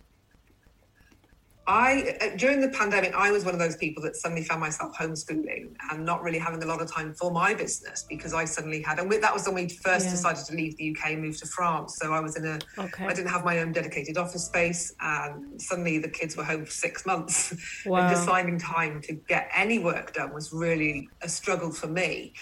I 1.66 2.18
uh, 2.20 2.36
during 2.36 2.60
the 2.60 2.70
pandemic, 2.70 3.14
I 3.16 3.32
was 3.32 3.46
one 3.46 3.54
of 3.54 3.60
those 3.60 3.78
people 3.78 4.04
that 4.04 4.18
suddenly 4.18 4.44
found 4.44 4.60
myself 4.60 4.98
homeschooling 4.98 5.74
and 5.92 6.06
not 6.06 6.22
really 6.22 6.38
having 6.38 6.62
a 6.62 6.66
lot 6.66 6.82
of 6.82 6.92
time 6.92 7.14
for 7.14 7.32
my 7.32 7.54
business 7.54 8.06
because 8.10 8.34
I 8.34 8.44
suddenly 8.44 8.82
had, 8.82 9.00
and 9.00 9.10
that 9.12 9.34
was 9.34 9.46
when 9.46 9.56
we 9.56 9.70
first 9.70 10.06
yeah. 10.06 10.12
decided 10.12 10.46
to 10.46 10.56
leave 10.56 10.76
the 10.76 10.92
UK 10.92 11.12
and 11.12 11.22
move 11.22 11.38
to 11.40 11.48
France. 11.48 11.98
So 11.98 12.12
I 12.12 12.20
was 12.20 12.36
in 12.36 12.46
a, 12.46 12.60
okay. 12.78 13.06
I 13.06 13.14
didn't 13.14 13.30
have 13.30 13.46
my 13.46 13.60
own 13.60 13.72
dedicated 13.72 14.18
office 14.18 14.46
space, 14.46 14.94
and 15.00 15.62
suddenly 15.62 16.00
the 16.00 16.10
kids 16.10 16.36
were 16.36 16.44
home 16.44 16.66
for 16.66 16.72
six 16.72 17.06
months, 17.06 17.56
wow. 17.86 18.02
and 18.02 18.10
just 18.14 18.28
finding 18.28 18.60
time 18.60 19.00
to 19.04 19.14
get 19.14 19.50
any 19.56 19.80
work 19.80 20.14
done 20.14 20.34
was 20.34 20.52
really 20.52 21.08
a 21.22 21.30
struggle 21.30 21.72
for 21.72 21.88
me. 21.88 22.34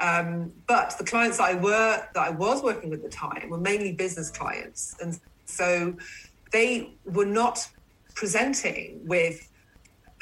Um, 0.00 0.52
but 0.66 0.96
the 0.96 1.04
clients 1.04 1.36
that 1.36 1.50
I 1.50 1.54
were 1.54 2.08
that 2.14 2.26
I 2.26 2.30
was 2.30 2.62
working 2.62 2.88
with 2.88 3.04
at 3.04 3.10
the 3.10 3.14
time 3.14 3.50
were 3.50 3.58
mainly 3.58 3.92
business 3.92 4.30
clients, 4.30 4.96
and 5.02 5.20
so 5.44 5.94
they 6.50 6.94
were 7.04 7.26
not 7.26 7.68
presenting 8.14 9.00
with 9.04 9.48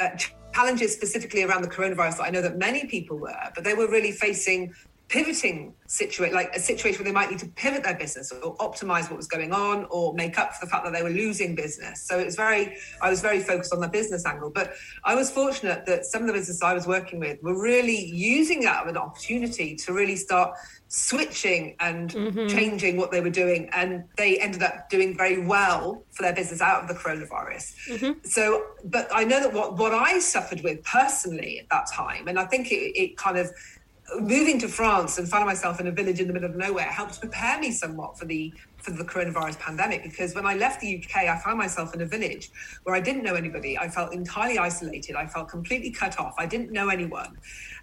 uh, 0.01 0.11
challenges 0.55 0.93
specifically 0.93 1.43
around 1.43 1.63
the 1.63 1.69
coronavirus 1.69 2.19
that 2.19 2.25
I 2.25 2.31
know 2.31 2.43
that 2.43 2.59
many 2.59 2.87
people 2.87 3.19
were, 3.19 3.35
but 3.55 3.65
they 3.65 3.75
were 3.75 3.89
really 3.89 4.13
facing 4.13 4.75
pivoting 5.09 5.75
situation 5.87 6.35
like 6.35 6.55
a 6.55 6.61
situation 6.61 6.99
where 6.99 7.11
they 7.11 7.15
might 7.15 7.31
need 7.31 7.39
to 7.39 7.49
pivot 7.49 7.83
their 7.83 7.97
business 7.97 8.31
or 8.31 8.55
optimize 8.59 9.05
what 9.05 9.17
was 9.17 9.27
going 9.27 9.53
on 9.53 9.87
or 9.91 10.13
make 10.13 10.39
up 10.39 10.53
for 10.53 10.67
the 10.67 10.71
fact 10.71 10.85
that 10.85 10.93
they 10.93 11.03
were 11.03 11.09
losing 11.09 11.55
business 11.55 12.03
so 12.03 12.19
it 12.19 12.27
was 12.27 12.37
very 12.37 12.77
i 13.01 13.09
was 13.09 13.23
very 13.23 13.41
focused 13.41 13.73
on 13.73 13.81
the 13.81 13.89
business 13.89 14.27
angle 14.27 14.51
but 14.51 14.75
i 15.05 15.15
was 15.15 15.31
fortunate 15.31 15.87
that 15.87 16.05
some 16.05 16.21
of 16.21 16.27
the 16.27 16.33
businesses 16.35 16.61
i 16.61 16.75
was 16.75 16.87
working 16.87 17.19
with 17.19 17.43
were 17.43 17.59
really 17.59 18.05
using 18.05 18.61
that 18.61 18.85
as 18.85 18.91
an 18.91 18.99
opportunity 18.99 19.75
to 19.75 19.95
really 19.95 20.17
start 20.17 20.53
switching 20.89 21.75
and 21.81 22.11
mm-hmm. 22.11 22.47
changing 22.49 22.97
what 22.99 23.11
they 23.11 23.21
were 23.21 23.31
doing 23.31 23.69
and 23.73 24.05
they 24.17 24.39
ended 24.39 24.63
up 24.63 24.91
doing 24.91 25.17
very 25.17 25.39
well 25.47 26.03
for 26.11 26.23
their 26.23 26.35
business 26.35 26.61
out 26.61 26.83
of 26.83 26.89
the 26.89 26.95
coronavirus 26.95 27.75
mm-hmm. 27.89 28.13
so 28.25 28.67
but 28.85 29.09
i 29.15 29.25
know 29.25 29.41
that 29.41 29.53
what, 29.53 29.79
what 29.79 29.95
i 29.95 30.19
suffered 30.19 30.63
with 30.63 30.83
personally 30.85 31.61
at 31.61 31.69
that 31.71 31.87
time 31.91 32.29
and 32.29 32.39
i 32.39 32.45
think 32.45 32.71
it, 32.71 32.99
it 32.99 33.17
kind 33.17 33.39
of 33.39 33.51
moving 34.21 34.59
to 34.59 34.69
France 34.69 35.19
and 35.19 35.29
finding 35.29 35.47
myself 35.47 35.81
in 35.81 35.87
a 35.87 35.91
village 35.91 36.21
in 36.21 36.27
the 36.27 36.33
middle 36.33 36.49
of 36.49 36.57
nowhere 36.57 36.85
helped 36.85 37.21
prepare 37.21 37.59
me 37.59 37.71
somewhat 37.71 38.19
for 38.19 38.25
the 38.25 38.53
for 38.79 38.93
the 38.93 39.05
coronavirus 39.05 39.59
pandemic 39.59 40.03
because 40.03 40.35
when 40.35 40.47
I 40.47 40.55
left 40.55 40.81
the 40.81 41.03
UK, 41.03 41.25
I 41.25 41.39
found 41.39 41.59
myself 41.59 41.95
in 41.95 42.01
a 42.01 42.07
village 42.07 42.51
where 42.85 42.95
I 42.95 43.01
didn't 43.01 43.23
know 43.23 43.35
anybody. 43.35 43.77
I 43.77 43.89
felt 43.89 44.13
entirely 44.13 44.59
isolated. 44.59 45.17
I 45.17 45.27
felt 45.27 45.49
completely 45.49 45.91
cut 45.91 46.19
off. 46.19 46.35
I 46.39 46.47
didn't 46.47 46.71
know 46.71 46.89
anyone, 46.89 47.37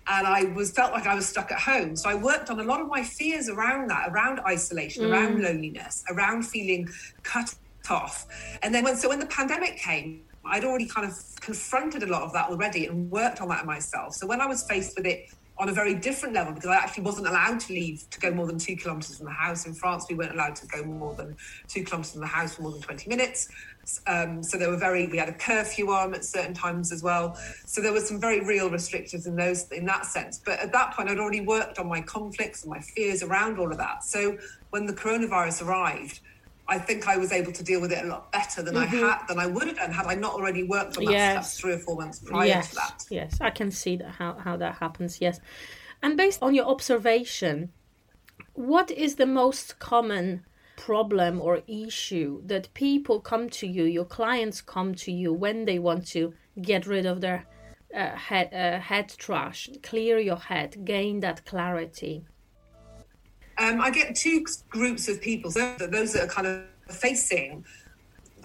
and 0.08 0.26
I 0.26 0.46
was 0.56 0.72
felt 0.72 0.94
like 0.94 1.06
I 1.06 1.14
was 1.14 1.28
stuck 1.28 1.52
at 1.52 1.60
home. 1.60 1.96
So 1.96 2.10
I 2.10 2.16
worked 2.16 2.50
on 2.50 2.60
a 2.60 2.64
lot 2.64 2.82
of 2.82 2.88
my 2.88 3.04
fears 3.04 3.50
around 3.50 3.90
that, 3.90 4.10
around 4.10 4.40
isolation, 4.48 5.04
mm. 5.04 5.12
around 5.12 5.42
loneliness, 5.42 6.04
around 6.10 6.44
feeling 6.44 6.90
cut 7.24 7.54
off. 7.90 8.26
And 8.64 8.74
then 8.74 8.84
when 8.84 8.96
so 8.96 9.10
when 9.10 9.20
the 9.20 9.28
pandemic 9.28 9.78
came, 9.78 10.24
I'd 10.44 10.64
already 10.64 10.86
kind 10.86 11.08
of 11.08 11.14
confronted 11.40 12.04
a 12.04 12.08
lot 12.08 12.24
of 12.24 12.34
that 12.34 12.50
already 12.50 12.88
and 12.88 13.12
worked 13.12 13.42
on 13.42 13.50
that 13.50 13.66
myself. 13.66 14.14
So 14.16 14.26
when 14.26 14.42
I 14.42 14.48
was 14.48 14.64
faced 14.64 14.98
with 14.98 15.06
it 15.06 15.30
on 15.58 15.70
a 15.70 15.74
very 15.74 15.94
different 15.96 16.34
level 16.34 16.54
because 16.54 16.70
I 16.70 16.76
actually 16.76 17.04
wasn't 17.04 17.28
allowed 17.28 17.60
to 17.62 17.74
leave 17.74 18.10
to 18.10 18.20
go 18.20 18.32
more 18.32 18.46
than 18.46 18.58
two 18.58 18.76
kilometres 18.76 19.18
from 19.18 19.28
the 19.28 19.32
house. 19.32 19.66
In 19.66 19.74
France, 19.74 20.06
we 20.10 20.16
weren't 20.16 20.34
allowed 20.34 20.56
to 20.58 20.68
go 20.68 20.84
more 20.84 21.14
than 21.14 21.36
two 21.68 21.84
kilometres 21.84 22.12
from 22.12 22.22
the 22.22 22.28
house 22.28 22.56
for 22.56 22.64
more 22.64 22.72
than 22.72 22.82
20 22.82 23.10
minutes. 23.10 23.48
Um, 24.08 24.44
so 24.44 24.58
there 24.58 24.70
were 24.70 24.78
very, 24.78 25.08
we 25.08 25.18
had 25.18 25.30
a 25.30 25.34
curfew 25.34 25.92
on 25.92 26.14
at 26.14 26.26
certain 26.26 26.54
times 26.54 26.92
as 26.92 27.04
well. 27.04 27.38
So 27.66 27.82
there 27.82 27.94
were 27.94 28.02
some 28.02 28.20
very 28.20 28.44
real 28.44 28.70
restrictions 28.70 29.28
in 29.28 29.36
those, 29.36 29.72
in 29.72 29.86
that 29.86 30.06
sense. 30.06 30.42
But 30.44 30.60
at 30.60 30.72
that 30.74 30.94
point, 30.94 31.10
I'd 31.10 31.20
already 31.20 31.42
worked 31.42 31.80
on 31.80 31.88
my 31.88 32.02
conflicts 32.02 32.64
and 32.64 32.72
my 32.72 32.80
fears 32.80 33.24
around 33.24 33.58
all 33.58 33.72
of 33.72 33.78
that. 33.78 34.04
So 34.04 34.38
when 34.72 34.86
the 34.86 34.94
coronavirus 34.94 35.66
arrived, 35.66 36.20
I 36.68 36.80
think 36.80 37.08
I 37.08 37.18
was 37.18 37.32
able 37.32 37.52
to 37.52 37.64
deal 37.64 37.80
with 37.80 37.92
it 37.92 38.04
a 38.04 38.08
lot 38.08 38.32
better 38.32 38.64
than 38.64 38.76
mm-hmm. 38.76 39.04
I 39.04 39.10
had 39.10 39.28
than 39.28 39.40
I 39.40 39.46
would 39.46 39.68
have 39.68 39.78
done 39.78 39.92
had 39.92 40.08
I 40.08 40.16
not 40.16 40.34
already 40.34 40.64
worked 40.64 40.98
on 40.98 41.06
that 41.06 41.12
yes. 41.12 41.54
stuff 41.54 41.62
three 41.62 41.74
or 41.74 41.80
four 41.80 41.96
months 41.96 42.20
prior 42.20 42.48
yes. 42.48 42.70
to 42.70 42.76
that. 42.76 43.06
Yes, 43.10 43.38
I 43.40 43.52
can 43.52 43.72
see 43.72 43.98
that 43.98 44.10
how, 44.10 44.34
how 44.34 44.58
that 44.58 44.76
happens, 44.76 45.22
yes. 45.22 45.40
And 46.02 46.18
based 46.18 46.42
on 46.42 46.56
your 46.56 46.66
observation, 46.66 47.72
what 48.54 48.90
is 48.92 49.16
the 49.16 49.26
most 49.26 49.80
common 49.80 50.46
problem 50.76 51.42
or 51.42 51.62
issue 51.68 52.42
that 52.46 52.74
people 52.74 53.20
come 53.20 53.50
to 53.50 53.68
you, 53.68 53.84
your 53.84 54.06
clients 54.06 54.62
come 54.62 54.94
to 54.96 55.12
you 55.12 55.34
when 55.34 55.66
they 55.66 55.80
want 55.80 56.08
to 56.08 56.34
get 56.62 56.86
rid 56.88 57.06
of 57.06 57.22
their 57.22 57.46
uh, 57.96 58.16
head, 58.16 58.54
uh, 58.54 58.80
head 58.80 59.14
trash, 59.18 59.70
clear 59.84 60.20
your 60.20 60.38
head, 60.38 60.84
gain 60.84 61.20
that 61.22 61.46
clarity? 61.46 62.26
Um, 63.58 63.82
I 63.82 63.90
get 63.90 64.16
two 64.16 64.46
groups 64.70 65.08
of 65.08 65.22
people. 65.22 65.52
So 65.52 65.76
those 65.80 66.14
that 66.14 66.24
are 66.24 66.28
kind 66.28 66.48
of 66.48 66.64
facing 66.90 67.66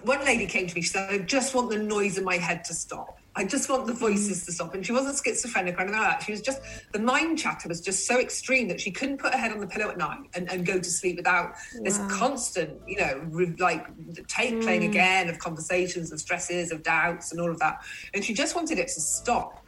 one 0.03 0.23
lady 0.25 0.45
came 0.47 0.67
to 0.67 0.75
me, 0.75 0.81
she 0.81 0.89
said, 0.89 1.09
I 1.09 1.19
just 1.19 1.53
want 1.53 1.69
the 1.69 1.77
noise 1.77 2.17
in 2.17 2.23
my 2.23 2.37
head 2.37 2.63
to 2.65 2.73
stop. 2.73 3.19
I 3.33 3.45
just 3.45 3.69
want 3.69 3.87
the 3.87 3.93
voices 3.93 4.45
to 4.45 4.51
stop. 4.51 4.73
And 4.73 4.85
she 4.85 4.91
wasn't 4.91 5.17
schizophrenic 5.23 5.77
or 5.77 5.81
anything 5.81 5.97
like 5.97 6.19
that. 6.19 6.23
She 6.23 6.33
was 6.33 6.41
just, 6.41 6.61
the 6.91 6.99
mind 6.99 7.39
chatter 7.39 7.69
was 7.69 7.79
just 7.79 8.05
so 8.05 8.19
extreme 8.19 8.67
that 8.67 8.81
she 8.81 8.91
couldn't 8.91 9.19
put 9.19 9.31
her 9.31 9.39
head 9.39 9.53
on 9.53 9.59
the 9.59 9.67
pillow 9.67 9.89
at 9.89 9.97
night 9.97 10.29
and, 10.33 10.51
and 10.51 10.65
go 10.65 10.79
to 10.79 10.89
sleep 10.89 11.15
without 11.15 11.51
wow. 11.51 11.81
this 11.83 11.97
constant, 12.09 12.81
you 12.85 12.97
know, 12.97 13.21
re- 13.29 13.55
like 13.57 13.85
tape 14.27 14.55
mm. 14.55 14.63
playing 14.63 14.83
again 14.83 15.29
of 15.29 15.39
conversations, 15.39 16.11
of 16.11 16.19
stresses, 16.19 16.71
of 16.71 16.83
doubts, 16.83 17.31
and 17.31 17.39
all 17.39 17.49
of 17.49 17.59
that. 17.59 17.81
And 18.13 18.25
she 18.25 18.33
just 18.33 18.53
wanted 18.53 18.79
it 18.79 18.89
to 18.89 18.99
stop. 18.99 19.60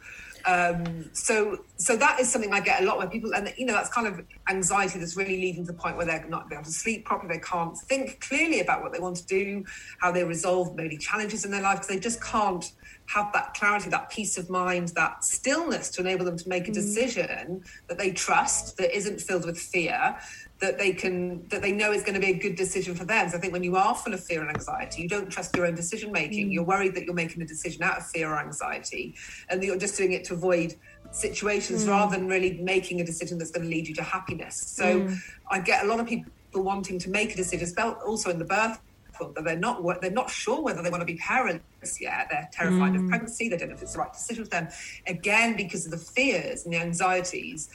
Um, 0.46 1.10
so 1.14 1.58
so 1.76 1.96
that 1.96 2.20
is 2.20 2.30
something 2.30 2.52
I 2.52 2.60
get 2.60 2.82
a 2.82 2.84
lot 2.84 2.98
where 2.98 3.08
people 3.08 3.34
and 3.34 3.52
you 3.56 3.64
know 3.64 3.72
that's 3.72 3.88
kind 3.88 4.06
of 4.06 4.20
anxiety 4.48 4.98
that's 4.98 5.16
really 5.16 5.38
leading 5.40 5.64
to 5.64 5.72
the 5.72 5.78
point 5.78 5.96
where 5.96 6.04
they're 6.04 6.26
not 6.28 6.52
able 6.52 6.64
to 6.64 6.70
sleep 6.70 7.06
properly, 7.06 7.34
they 7.34 7.40
can't 7.40 7.76
think 7.76 8.20
clearly 8.20 8.60
about 8.60 8.82
what 8.82 8.92
they 8.92 8.98
want 8.98 9.16
to 9.16 9.26
do, 9.26 9.64
how 10.00 10.12
they 10.12 10.22
resolve 10.22 10.74
maybe 10.76 10.98
challenges 10.98 11.44
in 11.44 11.50
their 11.50 11.62
life 11.62 11.76
because 11.76 11.88
they 11.88 11.98
just 11.98 12.22
can't 12.22 12.72
have 13.06 13.32
that 13.32 13.54
clarity, 13.54 13.90
that 13.90 14.10
peace 14.10 14.38
of 14.38 14.48
mind, 14.48 14.88
that 14.88 15.24
stillness 15.24 15.90
to 15.90 16.00
enable 16.00 16.24
them 16.24 16.36
to 16.36 16.48
make 16.48 16.68
a 16.68 16.70
mm. 16.70 16.74
decision 16.74 17.62
mm. 17.62 17.66
that 17.88 17.98
they 17.98 18.10
trust, 18.10 18.76
that 18.76 18.94
isn't 18.96 19.20
filled 19.20 19.44
with 19.44 19.58
fear, 19.58 20.16
that 20.64 20.78
they 20.78 20.92
can 20.92 21.46
that 21.48 21.60
they 21.60 21.72
know 21.72 21.92
is 21.92 22.02
going 22.02 22.14
to 22.14 22.20
be 22.20 22.32
a 22.32 22.38
good 22.38 22.56
decision 22.56 22.94
for 22.94 23.04
them. 23.04 23.28
So 23.28 23.36
I 23.36 23.40
think 23.40 23.52
when 23.52 23.62
you 23.62 23.76
are 23.76 23.94
full 23.94 24.14
of 24.14 24.24
fear 24.24 24.40
and 24.40 24.48
anxiety, 24.48 25.02
you 25.02 25.08
don't 25.08 25.30
trust 25.30 25.54
your 25.56 25.66
own 25.66 25.74
decision 25.74 26.10
making. 26.10 26.48
Mm. 26.48 26.52
You're 26.52 26.64
worried 26.64 26.94
that 26.94 27.04
you're 27.04 27.14
making 27.14 27.42
a 27.42 27.46
decision 27.46 27.82
out 27.82 27.98
of 27.98 28.06
fear 28.06 28.30
or 28.30 28.38
anxiety, 28.38 29.14
and 29.48 29.60
that 29.60 29.66
you're 29.66 29.78
just 29.78 29.96
doing 29.98 30.12
it 30.12 30.24
to 30.24 30.34
avoid 30.34 30.74
situations 31.10 31.84
mm. 31.84 31.90
rather 31.90 32.16
than 32.16 32.26
really 32.26 32.54
making 32.62 33.00
a 33.00 33.04
decision 33.04 33.38
that's 33.38 33.50
going 33.50 33.64
to 33.64 33.70
lead 33.70 33.86
you 33.86 33.94
to 33.94 34.02
happiness. 34.02 34.56
So 34.56 35.00
mm. 35.00 35.16
I 35.50 35.60
get 35.60 35.84
a 35.84 35.86
lot 35.86 36.00
of 36.00 36.06
people 36.06 36.30
wanting 36.54 36.98
to 37.00 37.10
make 37.10 37.34
a 37.34 37.36
decision, 37.36 37.68
also 38.06 38.30
in 38.30 38.38
the 38.38 38.44
birth 38.44 38.80
that 39.20 39.44
they're 39.44 39.56
not 39.56 40.00
they're 40.00 40.10
not 40.10 40.28
sure 40.28 40.60
whether 40.60 40.82
they 40.82 40.90
want 40.90 41.00
to 41.00 41.06
be 41.06 41.16
parents 41.16 42.00
yet. 42.00 42.26
They're 42.30 42.48
terrified 42.52 42.94
mm. 42.94 43.04
of 43.04 43.08
pregnancy. 43.08 43.48
They 43.48 43.56
don't 43.56 43.68
know 43.68 43.76
if 43.76 43.82
it's 43.82 43.92
the 43.92 44.00
right 44.00 44.12
decision 44.12 44.44
for 44.44 44.50
them. 44.50 44.68
Again, 45.06 45.56
because 45.56 45.84
of 45.84 45.92
the 45.92 45.98
fears 45.98 46.64
and 46.64 46.74
the 46.74 46.78
anxieties, 46.78 47.70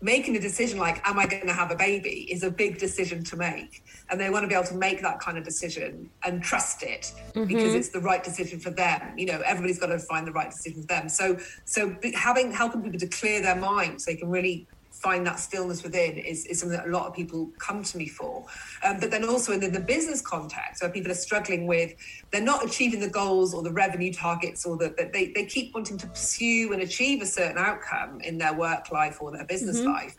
making 0.00 0.36
a 0.36 0.40
decision 0.40 0.78
like, 0.78 1.06
"Am 1.08 1.18
I 1.18 1.26
going 1.26 1.46
to 1.46 1.52
have 1.52 1.70
a 1.70 1.76
baby?" 1.76 2.28
is 2.30 2.42
a 2.42 2.50
big 2.50 2.78
decision 2.78 3.24
to 3.24 3.36
make, 3.36 3.82
and 4.10 4.20
they 4.20 4.30
want 4.30 4.44
to 4.44 4.48
be 4.48 4.54
able 4.54 4.66
to 4.66 4.74
make 4.74 5.02
that 5.02 5.20
kind 5.20 5.38
of 5.38 5.44
decision 5.44 6.10
and 6.24 6.42
trust 6.42 6.82
it 6.82 7.12
mm-hmm. 7.32 7.44
because 7.44 7.74
it's 7.74 7.88
the 7.90 8.00
right 8.00 8.22
decision 8.22 8.60
for 8.60 8.70
them. 8.70 9.16
You 9.16 9.26
know, 9.26 9.40
everybody's 9.44 9.78
got 9.78 9.86
to 9.86 9.98
find 9.98 10.26
the 10.26 10.32
right 10.32 10.50
decision 10.50 10.82
for 10.82 10.88
them. 10.88 11.08
So, 11.08 11.38
so 11.64 11.96
having 12.14 12.52
helping 12.52 12.82
people 12.82 12.98
to 13.00 13.08
clear 13.08 13.42
their 13.42 13.56
mind 13.56 14.00
so 14.00 14.10
they 14.10 14.16
can 14.16 14.30
really 14.30 14.66
find 15.00 15.26
that 15.26 15.38
stillness 15.38 15.82
within 15.82 16.18
is, 16.18 16.44
is 16.46 16.58
something 16.58 16.76
that 16.76 16.88
a 16.88 16.90
lot 16.90 17.06
of 17.06 17.14
people 17.14 17.50
come 17.58 17.82
to 17.84 17.96
me 17.96 18.08
for. 18.08 18.44
Um, 18.84 18.98
but 18.98 19.10
then 19.10 19.24
also 19.24 19.52
in 19.52 19.60
the, 19.60 19.68
the, 19.68 19.80
business 19.80 20.20
context, 20.20 20.82
where 20.82 20.90
people 20.90 21.12
are 21.12 21.14
struggling 21.16 21.66
with, 21.66 21.94
they're 22.30 22.40
not 22.42 22.64
achieving 22.64 23.00
the 23.00 23.08
goals 23.08 23.54
or 23.54 23.62
the 23.62 23.72
revenue 23.72 24.12
targets, 24.12 24.66
or 24.66 24.76
that 24.78 25.12
they, 25.12 25.32
they 25.34 25.44
keep 25.44 25.72
wanting 25.72 25.98
to 25.98 26.06
pursue 26.08 26.72
and 26.72 26.82
achieve 26.82 27.22
a 27.22 27.26
certain 27.26 27.58
outcome 27.58 28.20
in 28.20 28.38
their 28.38 28.54
work 28.54 28.90
life 28.90 29.18
or 29.20 29.30
their 29.30 29.44
business 29.44 29.78
mm-hmm. 29.78 29.88
life 29.88 30.16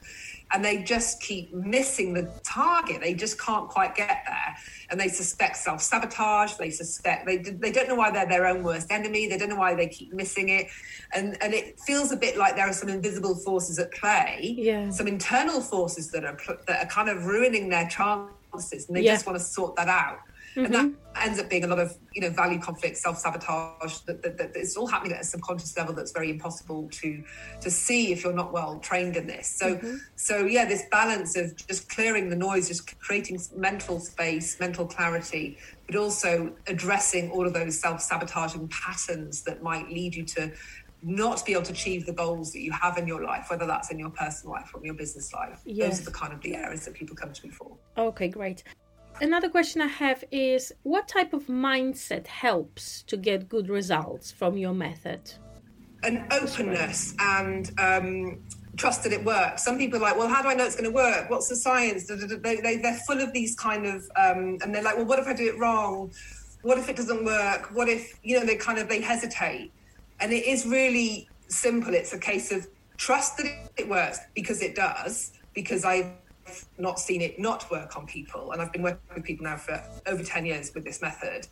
and 0.51 0.65
they 0.65 0.83
just 0.83 1.21
keep 1.21 1.53
missing 1.53 2.13
the 2.13 2.31
target. 2.43 3.01
They 3.01 3.13
just 3.13 3.39
can't 3.39 3.69
quite 3.69 3.95
get 3.95 4.23
there. 4.25 4.55
And 4.89 4.99
they 4.99 5.07
suspect 5.07 5.57
self 5.57 5.81
sabotage. 5.81 6.53
They 6.53 6.71
suspect, 6.71 7.25
they, 7.25 7.37
they 7.37 7.71
don't 7.71 7.87
know 7.87 7.95
why 7.95 8.11
they're 8.11 8.27
their 8.27 8.47
own 8.47 8.63
worst 8.63 8.91
enemy. 8.91 9.27
They 9.27 9.37
don't 9.37 9.49
know 9.49 9.55
why 9.55 9.75
they 9.75 9.87
keep 9.87 10.13
missing 10.13 10.49
it. 10.49 10.67
And, 11.13 11.37
and 11.41 11.53
it 11.53 11.79
feels 11.79 12.11
a 12.11 12.17
bit 12.17 12.37
like 12.37 12.55
there 12.55 12.67
are 12.67 12.73
some 12.73 12.89
invisible 12.89 13.35
forces 13.35 13.77
at 13.77 13.91
play, 13.91 14.55
yeah. 14.57 14.89
some 14.89 15.07
internal 15.07 15.61
forces 15.61 16.09
that 16.11 16.25
are, 16.25 16.37
that 16.67 16.85
are 16.85 16.89
kind 16.89 17.09
of 17.09 17.25
ruining 17.25 17.69
their 17.69 17.87
chances. 17.87 18.87
And 18.87 18.97
they 18.97 19.01
yeah. 19.01 19.13
just 19.13 19.27
want 19.27 19.37
to 19.37 19.43
sort 19.43 19.75
that 19.75 19.87
out. 19.87 20.19
Mm-hmm. 20.51 20.65
And 20.65 20.73
that 20.73 20.85
mm-hmm. 20.85 21.27
ends 21.27 21.39
up 21.39 21.49
being 21.49 21.63
a 21.63 21.67
lot 21.67 21.79
of, 21.79 21.95
you 22.13 22.21
know, 22.21 22.29
value 22.29 22.59
conflict, 22.59 22.97
self-sabotage, 22.97 23.99
that, 23.99 24.21
that, 24.23 24.37
that, 24.37 24.51
it's 24.55 24.75
all 24.75 24.87
happening 24.87 25.13
at 25.13 25.21
a 25.21 25.23
subconscious 25.23 25.75
level 25.77 25.93
that's 25.93 26.11
very 26.11 26.29
impossible 26.29 26.89
to 26.91 27.23
to 27.61 27.71
see 27.71 28.11
if 28.11 28.23
you're 28.23 28.33
not 28.33 28.51
well 28.51 28.79
trained 28.79 29.15
in 29.15 29.27
this. 29.27 29.47
So 29.47 29.75
mm-hmm. 29.75 29.97
so 30.15 30.45
yeah, 30.45 30.65
this 30.65 30.83
balance 30.91 31.35
of 31.35 31.55
just 31.67 31.89
clearing 31.89 32.29
the 32.29 32.35
noise, 32.35 32.67
just 32.67 32.99
creating 32.99 33.39
mental 33.55 33.99
space, 33.99 34.59
mental 34.59 34.85
clarity, 34.85 35.57
but 35.85 35.95
also 35.95 36.53
addressing 36.67 37.31
all 37.31 37.45
of 37.45 37.53
those 37.53 37.79
self-sabotaging 37.79 38.67
patterns 38.69 39.43
that 39.43 39.61
might 39.61 39.89
lead 39.89 40.15
you 40.15 40.25
to 40.25 40.51
not 41.01 41.45
be 41.45 41.53
able 41.53 41.63
to 41.63 41.71
achieve 41.71 42.05
the 42.05 42.11
goals 42.11 42.51
that 42.51 42.59
you 42.59 42.73
have 42.73 42.97
in 42.97 43.07
your 43.07 43.23
life, 43.23 43.49
whether 43.49 43.65
that's 43.65 43.89
in 43.89 43.97
your 43.97 44.09
personal 44.09 44.53
life 44.53 44.69
or 44.73 44.79
in 44.79 44.85
your 44.85 44.93
business 44.93 45.31
life. 45.31 45.61
Yes. 45.65 45.91
Those 45.91 46.01
are 46.01 46.11
the 46.11 46.17
kind 46.17 46.33
of 46.33 46.41
the 46.41 46.55
areas 46.55 46.83
that 46.83 46.93
people 46.93 47.15
come 47.15 47.31
to 47.31 47.47
me 47.47 47.51
for. 47.51 47.71
Okay, 47.97 48.27
great 48.27 48.63
another 49.21 49.49
question 49.49 49.81
I 49.81 49.87
have 49.87 50.23
is 50.31 50.73
what 50.83 51.07
type 51.07 51.33
of 51.33 51.47
mindset 51.47 52.27
helps 52.27 53.03
to 53.03 53.17
get 53.17 53.49
good 53.49 53.69
results 53.69 54.31
from 54.31 54.57
your 54.57 54.73
method? 54.73 55.33
An 56.03 56.25
openness 56.31 57.13
and 57.19 57.71
um, 57.79 58.39
trust 58.77 59.03
that 59.03 59.11
it 59.11 59.23
works. 59.23 59.63
Some 59.63 59.77
people 59.77 59.99
are 59.99 60.01
like, 60.01 60.17
well, 60.17 60.29
how 60.29 60.41
do 60.41 60.47
I 60.47 60.53
know 60.53 60.65
it's 60.65 60.75
going 60.75 60.89
to 60.89 60.95
work? 60.95 61.29
What's 61.29 61.49
the 61.49 61.55
science? 61.55 62.07
They, 62.07 62.77
they're 62.77 62.99
full 63.05 63.19
of 63.19 63.33
these 63.33 63.55
kind 63.55 63.85
of, 63.85 64.09
um, 64.15 64.57
and 64.61 64.73
they're 64.73 64.83
like, 64.83 64.95
well, 64.95 65.05
what 65.05 65.19
if 65.19 65.27
I 65.27 65.33
do 65.33 65.47
it 65.47 65.59
wrong? 65.59 66.11
What 66.61 66.77
if 66.77 66.89
it 66.89 66.95
doesn't 66.95 67.25
work? 67.25 67.69
What 67.73 67.89
if, 67.89 68.17
you 68.23 68.39
know, 68.39 68.45
they 68.45 68.55
kind 68.55 68.79
of, 68.79 68.87
they 68.87 69.01
hesitate. 69.01 69.71
And 70.19 70.31
it 70.31 70.45
is 70.45 70.65
really 70.65 71.29
simple. 71.47 71.93
It's 71.93 72.13
a 72.13 72.19
case 72.19 72.51
of 72.51 72.67
trust 72.97 73.37
that 73.37 73.69
it 73.77 73.87
works 73.87 74.19
because 74.35 74.61
it 74.61 74.75
does, 74.75 75.31
because 75.53 75.85
I've 75.85 76.11
not 76.77 76.99
seen 76.99 77.21
it 77.21 77.39
not 77.39 77.69
work 77.71 77.97
on 77.97 78.05
people. 78.05 78.51
And 78.51 78.61
I've 78.61 78.71
been 78.71 78.81
working 78.81 78.99
with 79.13 79.23
people 79.23 79.45
now 79.45 79.57
for 79.57 79.83
over 80.05 80.23
10 80.23 80.45
years 80.45 80.73
with 80.73 80.83
this 80.83 81.01
method. 81.01 81.47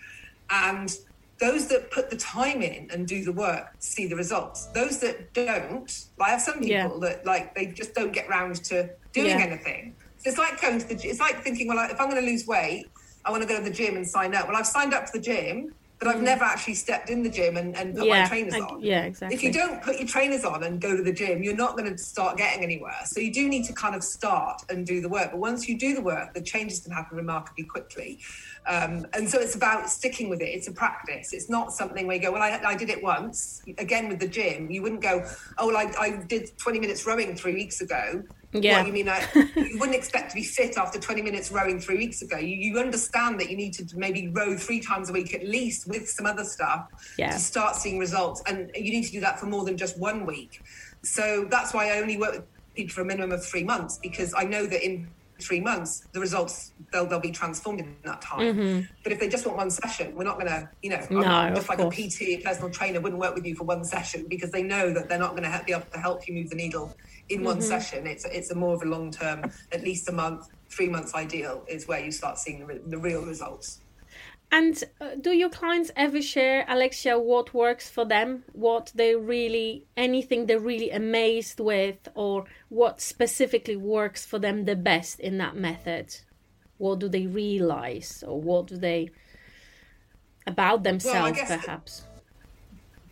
And 0.50 0.96
those 1.40 1.68
that 1.68 1.92
put 1.92 2.10
the 2.10 2.18
time 2.18 2.62
in 2.62 2.90
and 2.92 3.08
do 3.08 3.24
the 3.24 3.32
work 3.32 3.76
see 3.80 4.08
the 4.08 4.16
results. 4.16 4.68
Those 4.68 5.00
that 5.00 5.34
don't, 5.34 6.06
I 6.20 6.30
have 6.30 6.42
some 6.42 6.60
people 6.60 6.70
yeah. 6.70 6.90
that 7.02 7.26
like 7.26 7.54
they 7.54 7.68
just 7.68 7.94
don't 7.94 8.12
get 8.12 8.28
round 8.28 8.56
to 8.66 8.90
doing 9.14 9.28
yeah. 9.28 9.46
anything. 9.46 9.96
So 10.18 10.30
it's 10.30 10.40
like 10.40 10.60
going 10.62 10.80
to 10.80 10.88
the 10.88 10.96
it's 10.96 11.20
like 11.20 11.44
thinking, 11.44 11.68
well, 11.68 11.90
if 11.90 12.00
I'm 12.00 12.10
going 12.10 12.24
to 12.24 12.30
lose 12.30 12.48
weight, 12.48 12.88
I 13.24 13.32
want 13.32 13.44
to 13.44 13.48
go 13.48 13.58
to 13.58 13.64
the 13.64 13.76
gym 13.76 13.96
and 13.98 14.08
sign 14.08 14.34
up. 14.34 14.48
Well, 14.48 14.58
I've 14.58 14.68
signed 14.68 14.94
up 14.94 15.10
for 15.10 15.18
the 15.18 15.24
gym, 15.24 15.74
but 16.00 16.08
I've 16.08 16.22
never 16.22 16.44
actually 16.44 16.76
stepped 16.76 17.10
in 17.10 17.24
the 17.24 17.30
gym 17.30 17.58
and, 17.58 17.76
and 17.76 17.96
put 17.96 18.06
yeah, 18.06 18.24
my 18.24 18.28
trainers 18.28 18.54
I, 18.54 18.60
on. 18.60 18.82
Yeah, 18.84 19.06
exactly. 19.06 19.36
If 19.36 19.44
you 19.44 19.52
don't 19.52 19.82
put 19.82 19.98
your 19.98 20.08
trainers 20.08 20.46
on 20.46 20.64
and 20.64 20.80
go 20.80 20.96
to 20.96 21.02
the 21.02 21.12
gym, 21.12 21.42
you're 21.42 21.56
not 21.56 21.76
going 21.76 21.92
to 21.92 21.98
start 21.98 22.38
getting 22.38 22.64
anywhere. 22.64 23.00
So 23.06 23.20
you 23.20 23.34
do 23.34 23.50
need 23.50 23.66
to 23.66 23.74
kind 23.74 23.96
of 23.96 24.04
start 24.04 24.62
and 24.70 24.86
do 24.86 25.02
the 25.02 25.10
work. 25.10 25.32
But 25.32 25.40
once 25.40 25.68
you 25.68 25.78
do 25.78 25.96
the 25.96 26.02
work, 26.02 26.36
the 26.36 26.42
changes 26.42 26.82
can 26.82 26.92
happen 26.92 27.18
remarkably 27.18 27.64
quickly. 27.64 28.20
Um, 28.68 29.08
and 29.14 29.28
so 29.28 29.40
it's 29.40 29.56
about 29.56 29.90
sticking 29.90 30.30
with 30.30 30.42
it. 30.42 30.50
It's 30.50 30.68
a 30.68 30.72
practice. 30.72 31.34
It's 31.34 31.50
not 31.50 31.74
something 31.74 32.06
where 32.06 32.18
you 32.18 32.22
go, 32.22 32.32
well, 32.32 32.44
I, 32.44 32.60
I 32.64 32.76
did 32.76 32.90
it 32.90 33.02
once. 33.02 33.64
Again, 33.80 34.08
with 34.08 34.20
the 34.20 34.28
gym, 34.28 34.70
you 34.70 34.84
wouldn't 34.84 35.02
go, 35.02 35.28
oh, 35.58 35.68
well, 35.68 35.78
I, 35.78 35.92
I 36.00 36.24
did 36.28 36.56
20 36.58 36.80
minutes 36.80 37.08
rowing 37.08 37.36
three 37.36 37.54
weeks 37.54 37.82
ago. 37.82 38.24
Yeah. 38.54 38.78
Well, 38.78 38.88
you 38.88 38.94
mean 38.94 39.08
like, 39.08 39.28
you 39.36 39.78
wouldn't 39.78 39.96
expect 39.96 40.30
to 40.32 40.36
be 40.36 40.44
fit 40.44 40.78
after 40.78 41.00
20 41.00 41.22
minutes 41.22 41.52
rowing 41.52 41.80
three 41.80 41.98
weeks 41.98 42.22
ago. 42.22 42.38
You, 42.38 42.56
you 42.56 42.80
understand 42.80 43.40
that 43.40 43.50
you 43.50 43.58
need 43.58 43.74
to 43.74 43.86
maybe 43.98 44.30
row 44.30 44.58
three 44.58 44.80
times 44.80 45.10
a 45.10 45.14
week 45.14 45.34
at 45.34 45.46
least 45.46 45.88
with 45.88 46.08
some 46.08 46.26
other 46.26 46.44
stuff 46.44 46.88
yeah. 47.18 47.32
to 47.32 47.40
start 47.40 47.76
seeing 47.76 48.00
results. 48.00 48.42
And 48.48 48.72
you 48.74 48.92
need 48.92 49.04
to 49.04 49.12
do 49.12 49.20
that 49.22 49.40
for 49.40 49.48
more 49.48 49.66
than 49.66 49.78
just 49.78 50.00
one 50.00 50.26
week. 50.26 50.62
So 51.04 51.46
that's 51.50 51.74
why 51.74 51.92
I 51.92 52.00
only 52.00 52.18
work 52.18 52.34
with 52.34 52.44
people 52.74 52.94
for 52.94 53.02
a 53.02 53.06
minimum 53.06 53.32
of 53.32 53.46
three 53.46 53.64
months 53.64 54.00
because 54.02 54.34
I 54.36 54.44
know 54.44 54.66
that 54.66 54.86
in 54.86 55.10
three 55.42 55.60
months, 55.60 56.08
the 56.12 56.20
results 56.20 56.74
they'll 56.92 57.06
they'll 57.06 57.20
be 57.20 57.32
transformed 57.32 57.80
in 57.80 57.96
that 58.04 58.22
time. 58.22 58.40
Mm-hmm. 58.40 58.82
But 59.04 59.12
if 59.12 59.20
they 59.20 59.30
just 59.30 59.46
want 59.46 59.58
one 59.58 59.70
session, 59.70 60.16
we're 60.16 60.24
not 60.24 60.40
going 60.40 60.48
to, 60.48 60.70
you 60.82 60.90
know, 60.90 61.06
no, 61.10 61.54
just 61.56 61.70
like 61.70 61.80
course. 61.80 61.98
a 61.98 62.38
PT, 62.38 62.44
personal 62.44 62.70
trainer, 62.70 63.00
wouldn't 63.00 63.20
work 63.20 63.36
with 63.36 63.46
you 63.46 63.56
for 63.56 63.64
one 63.64 63.84
session 63.84 64.26
because 64.28 64.52
they 64.52 64.64
know 64.64 64.94
that 64.94 65.10
they're 65.10 65.20
not 65.20 65.32
going 65.32 65.44
to 65.44 65.64
be 65.66 65.72
able 65.72 65.86
to 65.86 66.00
help 66.00 66.28
you 66.28 66.34
move 66.34 66.50
the 66.50 66.56
needle 66.56 66.96
in 67.30 67.44
one 67.44 67.58
mm-hmm. 67.58 67.66
session. 67.66 68.08
It's 68.08 68.26
it's 68.26 68.52
a 68.52 68.56
more 68.56 68.76
of 68.76 68.82
a 68.82 68.86
long 68.86 69.12
term, 69.12 69.52
at 69.72 69.84
least 69.84 70.10
a 70.10 70.12
month, 70.12 70.50
three 70.70 70.90
months 70.90 71.14
ideal 71.16 71.64
is 71.68 71.88
where 71.88 72.00
you 72.00 72.12
start 72.12 72.38
seeing 72.38 72.66
the, 72.66 72.82
the 72.88 72.98
real 72.98 73.24
results. 73.24 73.82
And 74.50 74.82
uh, 75.02 75.16
do 75.20 75.32
your 75.32 75.50
clients 75.50 75.92
ever 75.96 76.22
share, 76.22 76.66
Alexia, 76.70 77.20
what 77.20 77.54
works 77.54 77.90
for 77.90 78.06
them? 78.06 78.46
What 78.54 78.92
they 78.96 79.14
really, 79.14 79.86
anything 79.98 80.46
they're 80.46 80.60
really 80.60 80.90
amazed 80.90 81.60
with, 81.60 82.08
or 82.16 82.46
what 82.70 83.02
specifically 83.02 83.76
works 83.76 84.26
for 84.26 84.40
them 84.40 84.64
the 84.64 84.76
best 84.76 85.20
in 85.20 85.38
that 85.40 85.56
method? 85.56 86.16
What 86.78 87.00
do 87.00 87.10
they 87.10 87.28
realize, 87.28 88.24
or 88.26 88.40
what 88.42 88.68
do 88.68 88.78
they 88.78 89.10
about 90.46 90.84
themselves, 90.84 91.38
well, 91.38 91.60
perhaps? 91.60 92.07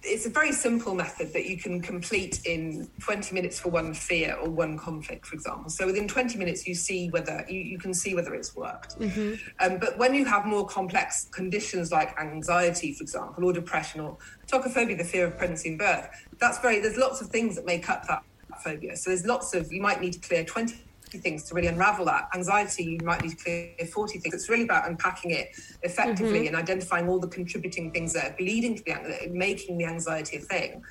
It's 0.05 0.25
a 0.25 0.29
very 0.29 0.51
simple 0.51 0.93
method 0.95 1.33
that 1.33 1.45
you 1.45 1.57
can 1.57 1.81
complete 1.81 2.45
in 2.45 2.89
20 3.01 3.33
minutes 3.33 3.59
for 3.59 3.69
one 3.69 3.93
fear 3.93 4.35
or 4.35 4.49
one 4.49 4.77
conflict, 4.77 5.25
for 5.25 5.35
example. 5.35 5.69
So 5.69 5.85
within 5.85 6.07
20 6.07 6.37
minutes, 6.37 6.67
you 6.67 6.75
see 6.75 7.09
whether 7.09 7.45
you, 7.49 7.59
you 7.59 7.77
can 7.77 7.93
see 7.93 8.15
whether 8.15 8.33
it's 8.33 8.55
worked. 8.55 8.99
Mm-hmm. 8.99 9.33
Um, 9.59 9.79
but 9.79 9.97
when 9.97 10.13
you 10.13 10.25
have 10.25 10.45
more 10.45 10.65
complex 10.65 11.27
conditions 11.31 11.91
like 11.91 12.17
anxiety, 12.19 12.93
for 12.93 13.03
example, 13.03 13.45
or 13.45 13.53
depression 13.53 14.01
or 14.01 14.17
tocophobia, 14.47 14.97
the 14.97 15.03
fear 15.03 15.25
of 15.25 15.37
pregnancy 15.37 15.69
and 15.69 15.79
birth, 15.79 16.07
that's 16.39 16.59
very 16.59 16.79
there's 16.79 16.97
lots 16.97 17.21
of 17.21 17.27
things 17.29 17.55
that 17.55 17.65
make 17.65 17.89
up 17.89 18.07
that 18.07 18.23
phobia. 18.63 18.95
So 18.95 19.09
there's 19.09 19.25
lots 19.25 19.53
of 19.53 19.71
you 19.71 19.81
might 19.81 20.01
need 20.01 20.13
to 20.13 20.19
clear 20.19 20.43
20 20.43 20.75
things 21.17 21.43
to 21.45 21.55
really 21.55 21.67
unravel 21.67 22.05
that. 22.05 22.29
Anxiety, 22.33 22.83
you 22.83 22.99
might 23.03 23.21
need 23.21 23.37
to 23.37 23.43
clear 23.43 23.87
40 23.91 24.19
things. 24.19 24.33
It's 24.33 24.49
really 24.49 24.63
about 24.63 24.87
unpacking 24.87 25.31
it 25.31 25.49
effectively 25.83 26.39
mm-hmm. 26.39 26.47
and 26.47 26.55
identifying 26.55 27.07
all 27.07 27.19
the 27.19 27.27
contributing 27.27 27.91
things 27.91 28.13
that 28.13 28.31
are 28.31 28.43
leading 28.43 28.75
to 28.75 28.83
the 28.83 29.29
making 29.31 29.77
the 29.77 29.85
anxiety 29.85 30.37
a 30.37 30.39
thing. 30.39 30.83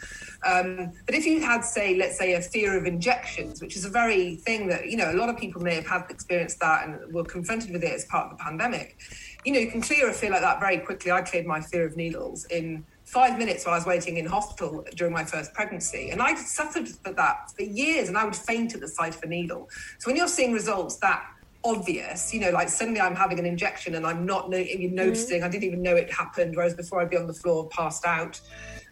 Um, 0.47 0.93
but 1.07 1.15
if 1.15 1.27
you 1.27 1.41
had, 1.41 1.65
say, 1.65 1.97
let's 1.97 2.19
say, 2.19 2.35
a 2.35 2.41
fear 2.41 2.77
of 2.79 2.87
injections, 2.87 3.61
which 3.61 3.77
is 3.77 3.85
a 3.85 3.91
very 3.91 4.37
thing 4.37 4.69
that, 4.69 4.91
you 4.91 4.97
know, 4.97 5.11
a 5.11 5.17
lot 5.17 5.29
of 5.29 5.37
people 5.37 5.63
may 5.63 5.75
have 5.75 5.87
had 5.87 6.05
experienced 6.11 6.61
that 6.61 6.87
and 6.87 7.13
were 7.13 7.25
confronted 7.25 7.71
with 7.71 7.83
it 7.83 7.93
as 7.93 8.05
part 8.07 8.31
of 8.31 8.39
the 8.39 8.43
pandemic. 8.43 8.97
You 9.45 9.53
know, 9.53 9.61
you 9.61 9.71
can 9.71 9.81
clear 9.81 10.09
a 10.09 10.13
fear 10.13 10.31
like 10.31 10.41
that 10.41 10.61
very 10.61 10.79
quickly. 10.79 11.11
I 11.11 11.23
cleared 11.23 11.47
my 11.47 11.61
fear 11.61 11.87
of 11.87 11.97
needles 11.97 12.45
in 12.47 12.85
five 13.15 13.39
minutes 13.39 13.65
while 13.65 13.75
I 13.75 13.79
was 13.79 13.87
waiting 13.87 14.17
in 14.17 14.27
hospital 14.27 14.85
during 14.97 15.13
my 15.13 15.25
first 15.25 15.55
pregnancy. 15.55 16.11
And 16.11 16.21
I 16.21 16.35
suffered 16.35 16.89
for 16.89 17.13
that 17.13 17.53
for 17.57 17.63
years 17.63 18.09
and 18.09 18.19
I 18.19 18.25
would 18.25 18.35
faint 18.35 18.75
at 18.75 18.81
the 18.81 18.89
sight 18.89 19.15
of 19.15 19.23
a 19.23 19.29
needle. 19.29 19.71
So 19.99 20.09
when 20.09 20.17
you're 20.17 20.27
seeing 20.27 20.53
results 20.53 20.97
that 20.97 21.25
obvious, 21.63 22.35
you 22.35 22.41
know, 22.41 22.51
like 22.51 22.69
suddenly 22.69 23.01
I'm 23.01 23.15
having 23.15 23.39
an 23.39 23.47
injection 23.47 23.95
and 23.95 24.05
I'm 24.05 24.27
not 24.27 24.53
even 24.53 24.97
noticing, 24.97 25.39
mm-hmm. 25.39 25.47
I 25.47 25.49
didn't 25.49 25.65
even 25.65 25.81
know 25.81 25.95
it 25.95 26.13
happened, 26.13 26.57
whereas 26.57 26.75
before 26.75 27.01
I'd 27.01 27.09
be 27.09 27.17
on 27.17 27.29
the 27.29 27.35
floor 27.35 27.69
passed 27.69 28.05
out 28.05 28.41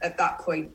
at 0.02 0.16
that 0.18 0.38
point. 0.38 0.70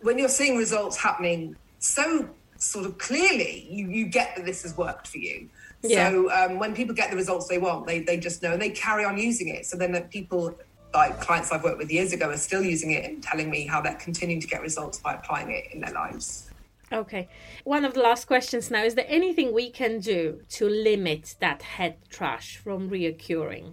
When 0.00 0.18
you're 0.18 0.30
seeing 0.30 0.56
results 0.56 0.96
happening 0.96 1.54
so 1.78 2.26
sort 2.56 2.86
of 2.86 2.96
clearly, 2.96 3.68
you, 3.70 3.90
you 3.90 4.06
get 4.06 4.34
that 4.36 4.46
this 4.46 4.62
has 4.62 4.74
worked 4.74 5.06
for 5.06 5.18
you. 5.18 5.50
Yeah. 5.82 6.10
So 6.10 6.32
um, 6.32 6.58
when 6.58 6.74
people 6.74 6.94
get 6.94 7.10
the 7.10 7.16
results 7.16 7.46
they 7.46 7.58
want, 7.58 7.86
they, 7.86 8.00
they 8.00 8.16
just 8.16 8.42
know 8.42 8.52
and 8.52 8.62
they 8.62 8.70
carry 8.70 9.04
on 9.04 9.18
using 9.18 9.48
it. 9.48 9.66
So 9.66 9.76
then 9.76 9.92
that 9.92 10.10
people 10.10 10.56
like 10.94 11.20
clients 11.20 11.52
I've 11.52 11.62
worked 11.62 11.78
with 11.78 11.90
years 11.90 12.12
ago 12.12 12.30
are 12.30 12.36
still 12.36 12.62
using 12.62 12.92
it 12.92 13.04
and 13.04 13.22
telling 13.22 13.50
me 13.50 13.66
how 13.66 13.80
they're 13.80 13.94
continuing 13.94 14.40
to 14.40 14.46
get 14.46 14.62
results 14.62 14.98
by 14.98 15.14
applying 15.14 15.50
it 15.50 15.66
in 15.72 15.80
their 15.80 15.92
lives. 15.92 16.50
Okay. 16.92 17.28
One 17.64 17.84
of 17.84 17.94
the 17.94 18.00
last 18.00 18.26
questions 18.26 18.70
now 18.70 18.84
is 18.84 18.94
there 18.94 19.06
anything 19.08 19.52
we 19.52 19.70
can 19.70 19.98
do 19.98 20.40
to 20.50 20.68
limit 20.68 21.34
that 21.40 21.62
head 21.62 21.96
trash 22.08 22.56
from 22.56 22.88
reoccurring? 22.88 23.72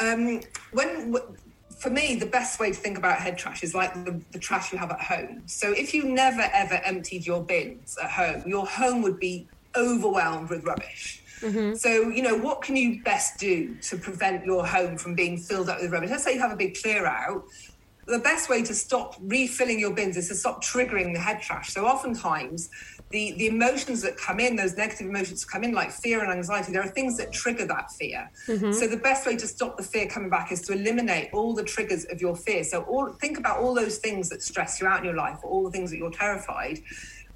Um, 0.00 0.40
when 0.72 1.14
for 1.78 1.90
me, 1.90 2.14
the 2.14 2.26
best 2.26 2.60
way 2.60 2.70
to 2.70 2.76
think 2.76 2.98
about 2.98 3.18
head 3.18 3.36
trash 3.36 3.62
is 3.62 3.74
like 3.74 3.92
the, 4.04 4.20
the, 4.32 4.38
trash 4.38 4.72
you 4.72 4.78
have 4.78 4.90
at 4.90 5.00
home. 5.00 5.42
So 5.46 5.72
if 5.72 5.92
you 5.92 6.04
never 6.04 6.48
ever 6.52 6.80
emptied 6.84 7.26
your 7.26 7.42
bins 7.42 7.98
at 8.02 8.10
home, 8.10 8.42
your 8.46 8.66
home 8.66 9.02
would 9.02 9.18
be 9.18 9.48
overwhelmed 9.76 10.50
with 10.50 10.64
rubbish. 10.64 11.22
Mm-hmm. 11.44 11.74
So, 11.74 12.08
you 12.08 12.22
know, 12.22 12.36
what 12.36 12.62
can 12.62 12.74
you 12.74 13.02
best 13.02 13.38
do 13.38 13.74
to 13.82 13.96
prevent 13.96 14.44
your 14.44 14.66
home 14.66 14.96
from 14.96 15.14
being 15.14 15.36
filled 15.36 15.68
up 15.68 15.80
with 15.80 15.92
rubbish? 15.92 16.10
Let's 16.10 16.24
say 16.24 16.34
you 16.34 16.40
have 16.40 16.52
a 16.52 16.56
big 16.56 16.76
clear 16.80 17.06
out. 17.06 17.44
The 18.06 18.18
best 18.18 18.50
way 18.50 18.62
to 18.62 18.74
stop 18.74 19.16
refilling 19.20 19.78
your 19.78 19.94
bins 19.94 20.16
is 20.16 20.28
to 20.28 20.34
stop 20.34 20.62
triggering 20.62 21.14
the 21.14 21.20
head 21.20 21.40
trash. 21.40 21.72
So, 21.72 21.86
oftentimes, 21.86 22.68
the, 23.10 23.32
the 23.32 23.46
emotions 23.46 24.02
that 24.02 24.16
come 24.16 24.40
in, 24.40 24.56
those 24.56 24.76
negative 24.76 25.06
emotions 25.06 25.44
come 25.44 25.62
in, 25.62 25.72
like 25.72 25.92
fear 25.92 26.22
and 26.22 26.32
anxiety, 26.32 26.72
there 26.72 26.82
are 26.82 26.88
things 26.88 27.16
that 27.18 27.32
trigger 27.32 27.64
that 27.66 27.92
fear. 27.92 28.28
Mm-hmm. 28.48 28.72
So 28.72 28.88
the 28.88 28.96
best 28.96 29.24
way 29.24 29.36
to 29.36 29.46
stop 29.46 29.76
the 29.76 29.84
fear 29.84 30.06
coming 30.08 30.30
back 30.30 30.50
is 30.50 30.60
to 30.62 30.72
eliminate 30.72 31.30
all 31.32 31.54
the 31.54 31.62
triggers 31.62 32.04
of 32.06 32.20
your 32.20 32.34
fear. 32.34 32.64
So 32.64 32.82
all 32.82 33.12
think 33.12 33.38
about 33.38 33.60
all 33.60 33.72
those 33.72 33.98
things 33.98 34.28
that 34.30 34.42
stress 34.42 34.80
you 34.80 34.88
out 34.88 34.98
in 34.98 35.04
your 35.04 35.14
life, 35.14 35.38
or 35.44 35.50
all 35.50 35.64
the 35.64 35.70
things 35.70 35.90
that 35.92 35.98
you're 35.98 36.10
terrified. 36.10 36.80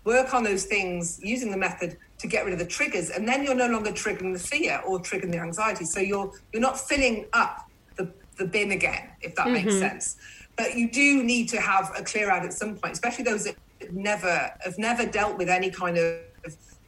Work 0.09 0.33
on 0.33 0.43
those 0.43 0.65
things 0.65 1.21
using 1.23 1.51
the 1.51 1.57
method 1.59 1.99
to 2.17 2.27
get 2.27 2.47
rid 2.47 2.55
of 2.55 2.59
the 2.59 2.65
triggers 2.65 3.11
and 3.11 3.29
then 3.29 3.45
you're 3.45 3.55
no 3.55 3.69
longer 3.69 3.91
triggering 3.91 4.33
the 4.33 4.39
fear 4.39 4.81
or 4.87 4.99
triggering 4.99 5.33
the 5.33 5.39
anxiety 5.39 5.85
so 5.85 6.01
you're 6.01 6.33
you're 6.51 6.63
not 6.63 6.81
filling 6.81 7.27
up 7.35 7.71
the 7.97 8.11
the 8.39 8.47
bin 8.55 8.73
again 8.73 9.11
if 9.21 9.35
that 9.35 9.47
mm-hmm. 9.47 9.67
makes 9.67 9.79
sense 9.79 10.17
but 10.57 10.75
you 10.75 10.91
do 10.91 11.23
need 11.23 11.47
to 11.49 11.61
have 11.61 11.93
a 11.95 12.03
clear 12.03 12.31
out 12.31 12.43
at 12.45 12.55
some 12.55 12.75
point 12.75 12.93
especially 12.95 13.23
those 13.23 13.45
that 13.45 13.57
never 13.93 14.35
have 14.61 14.79
never 14.79 15.05
dealt 15.05 15.37
with 15.37 15.51
any 15.59 15.71
kind 15.71 15.99
of 15.99 16.19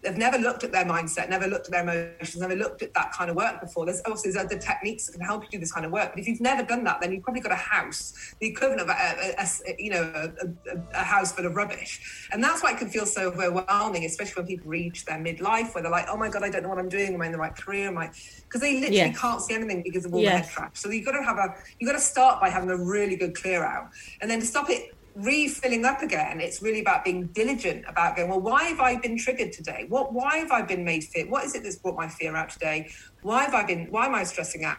they've 0.03 0.17
never 0.17 0.39
looked 0.39 0.65
at 0.65 0.73
their 0.73 0.85
mindset, 0.85 1.29
never 1.29 1.47
looked 1.47 1.67
at 1.67 1.73
their 1.73 1.83
emotions, 1.83 2.37
never 2.37 2.57
looked 2.57 2.83
at 2.83 2.95
that 2.95 3.13
kind 3.13 3.31
of 3.31 3.37
work 3.37 3.61
before. 3.61 3.85
There's 3.85 4.01
obviously 4.07 4.33
there's 4.33 4.45
other 4.45 4.59
techniques 4.59 5.07
that 5.07 5.13
can 5.13 5.21
help 5.21 5.45
you 5.45 5.49
do 5.51 5.59
this 5.59 5.73
kind 5.73 5.85
of 5.85 5.93
work. 5.93 6.11
But 6.13 6.21
if 6.21 6.27
you've 6.27 6.41
never 6.41 6.63
done 6.63 6.85
that, 6.85 7.01
then 7.01 7.13
you've 7.13 7.23
probably 7.23 7.43
got 7.43 7.53
a 7.53 7.57
house, 7.57 8.35
the 8.41 8.49
equivalent 8.49 8.81
of 8.81 8.89
a, 8.89 8.93
a, 8.93 9.43
a 9.43 9.77
you 9.79 9.91
know 9.91 10.03
a, 10.15 10.99
a, 10.99 11.05
house 11.05 11.33
full 11.33 11.47
of 11.47 11.55
rubbish, 11.55 12.29
and 12.33 12.43
that's 12.43 12.63
why 12.63 12.73
it 12.73 12.79
can 12.79 12.89
feel 12.89 13.07
so 13.07 13.29
overwhelming, 13.29 14.05
especially 14.05 14.43
when 14.43 14.47
people 14.47 14.71
reach 14.71 15.05
their 15.05 15.19
midlife, 15.19 15.75
where 15.75 15.83
they're 15.83 15.93
like, 15.93 16.07
oh 16.09 16.17
my 16.17 16.29
god, 16.29 16.43
I 16.43 16.51
don't 16.51 16.63
know 16.63 16.69
what 16.69 16.79
I'm 16.79 16.89
doing. 16.89 17.15
Am 17.15 17.23
I 17.23 17.27
in 17.27 17.33
the 17.33 17.39
right 17.39 17.55
career? 17.55 17.89
Am 17.89 17.99
I? 17.99 18.11
Because 18.43 18.61
they 18.61 18.75
literally 18.75 18.97
yes. 18.97 19.19
can't 19.19 19.43
see 19.43 19.55
anything 19.55 19.83
because 19.83 20.05
of 20.05 20.15
all 20.15 20.21
yes. 20.21 20.33
the 20.33 20.39
head 20.39 20.51
trash. 20.51 20.71
So 20.75 20.91
you've 20.91 21.05
got 21.05 21.13
to 21.13 21.23
have 21.23 21.37
a 21.37 21.55
you've 21.79 21.89
got 21.89 21.97
to 21.97 22.03
start 22.03 22.41
by 22.41 22.49
having 22.49 22.71
a 22.71 22.77
really 22.77 23.17
good 23.17 23.35
clear 23.35 23.65
out, 23.65 23.91
and 24.21 24.31
then 24.31 24.41
to 24.41 24.47
stop 24.47 24.71
it 24.71 24.95
refilling 25.15 25.85
up 25.85 26.03
again, 26.03 26.41
it's 26.41 26.63
really 26.63 26.81
about 26.81 27.05
being 27.05 27.27
diligent 27.29 27.85
about 27.89 28.17
going, 28.17 28.29
well, 28.29 28.41
why 28.41 28.65
have 28.65 28.81
I 28.81 28.97
been 28.97 29.17
triggered 29.19 29.53
today? 29.53 29.87
What 29.89 30.13
why 30.13 30.37
have 30.39 30.51
I 30.51 30.63
been 30.63 30.85
made 30.85 31.05
fear? 31.05 31.27
What 31.27 31.45
is 31.45 31.55
it 31.55 31.63
that's 31.63 31.77
brought 31.77 31.97
my 31.97 32.09
fear 32.09 32.37
out 32.37 32.51
today? 32.51 32.91
Why 33.23 33.45
have 33.45 33.55
I 33.55 33.65
been 33.65 33.87
why 33.91 34.07
am 34.07 34.15
I 34.15 34.25
stressing 34.25 34.65
out? 34.65 34.79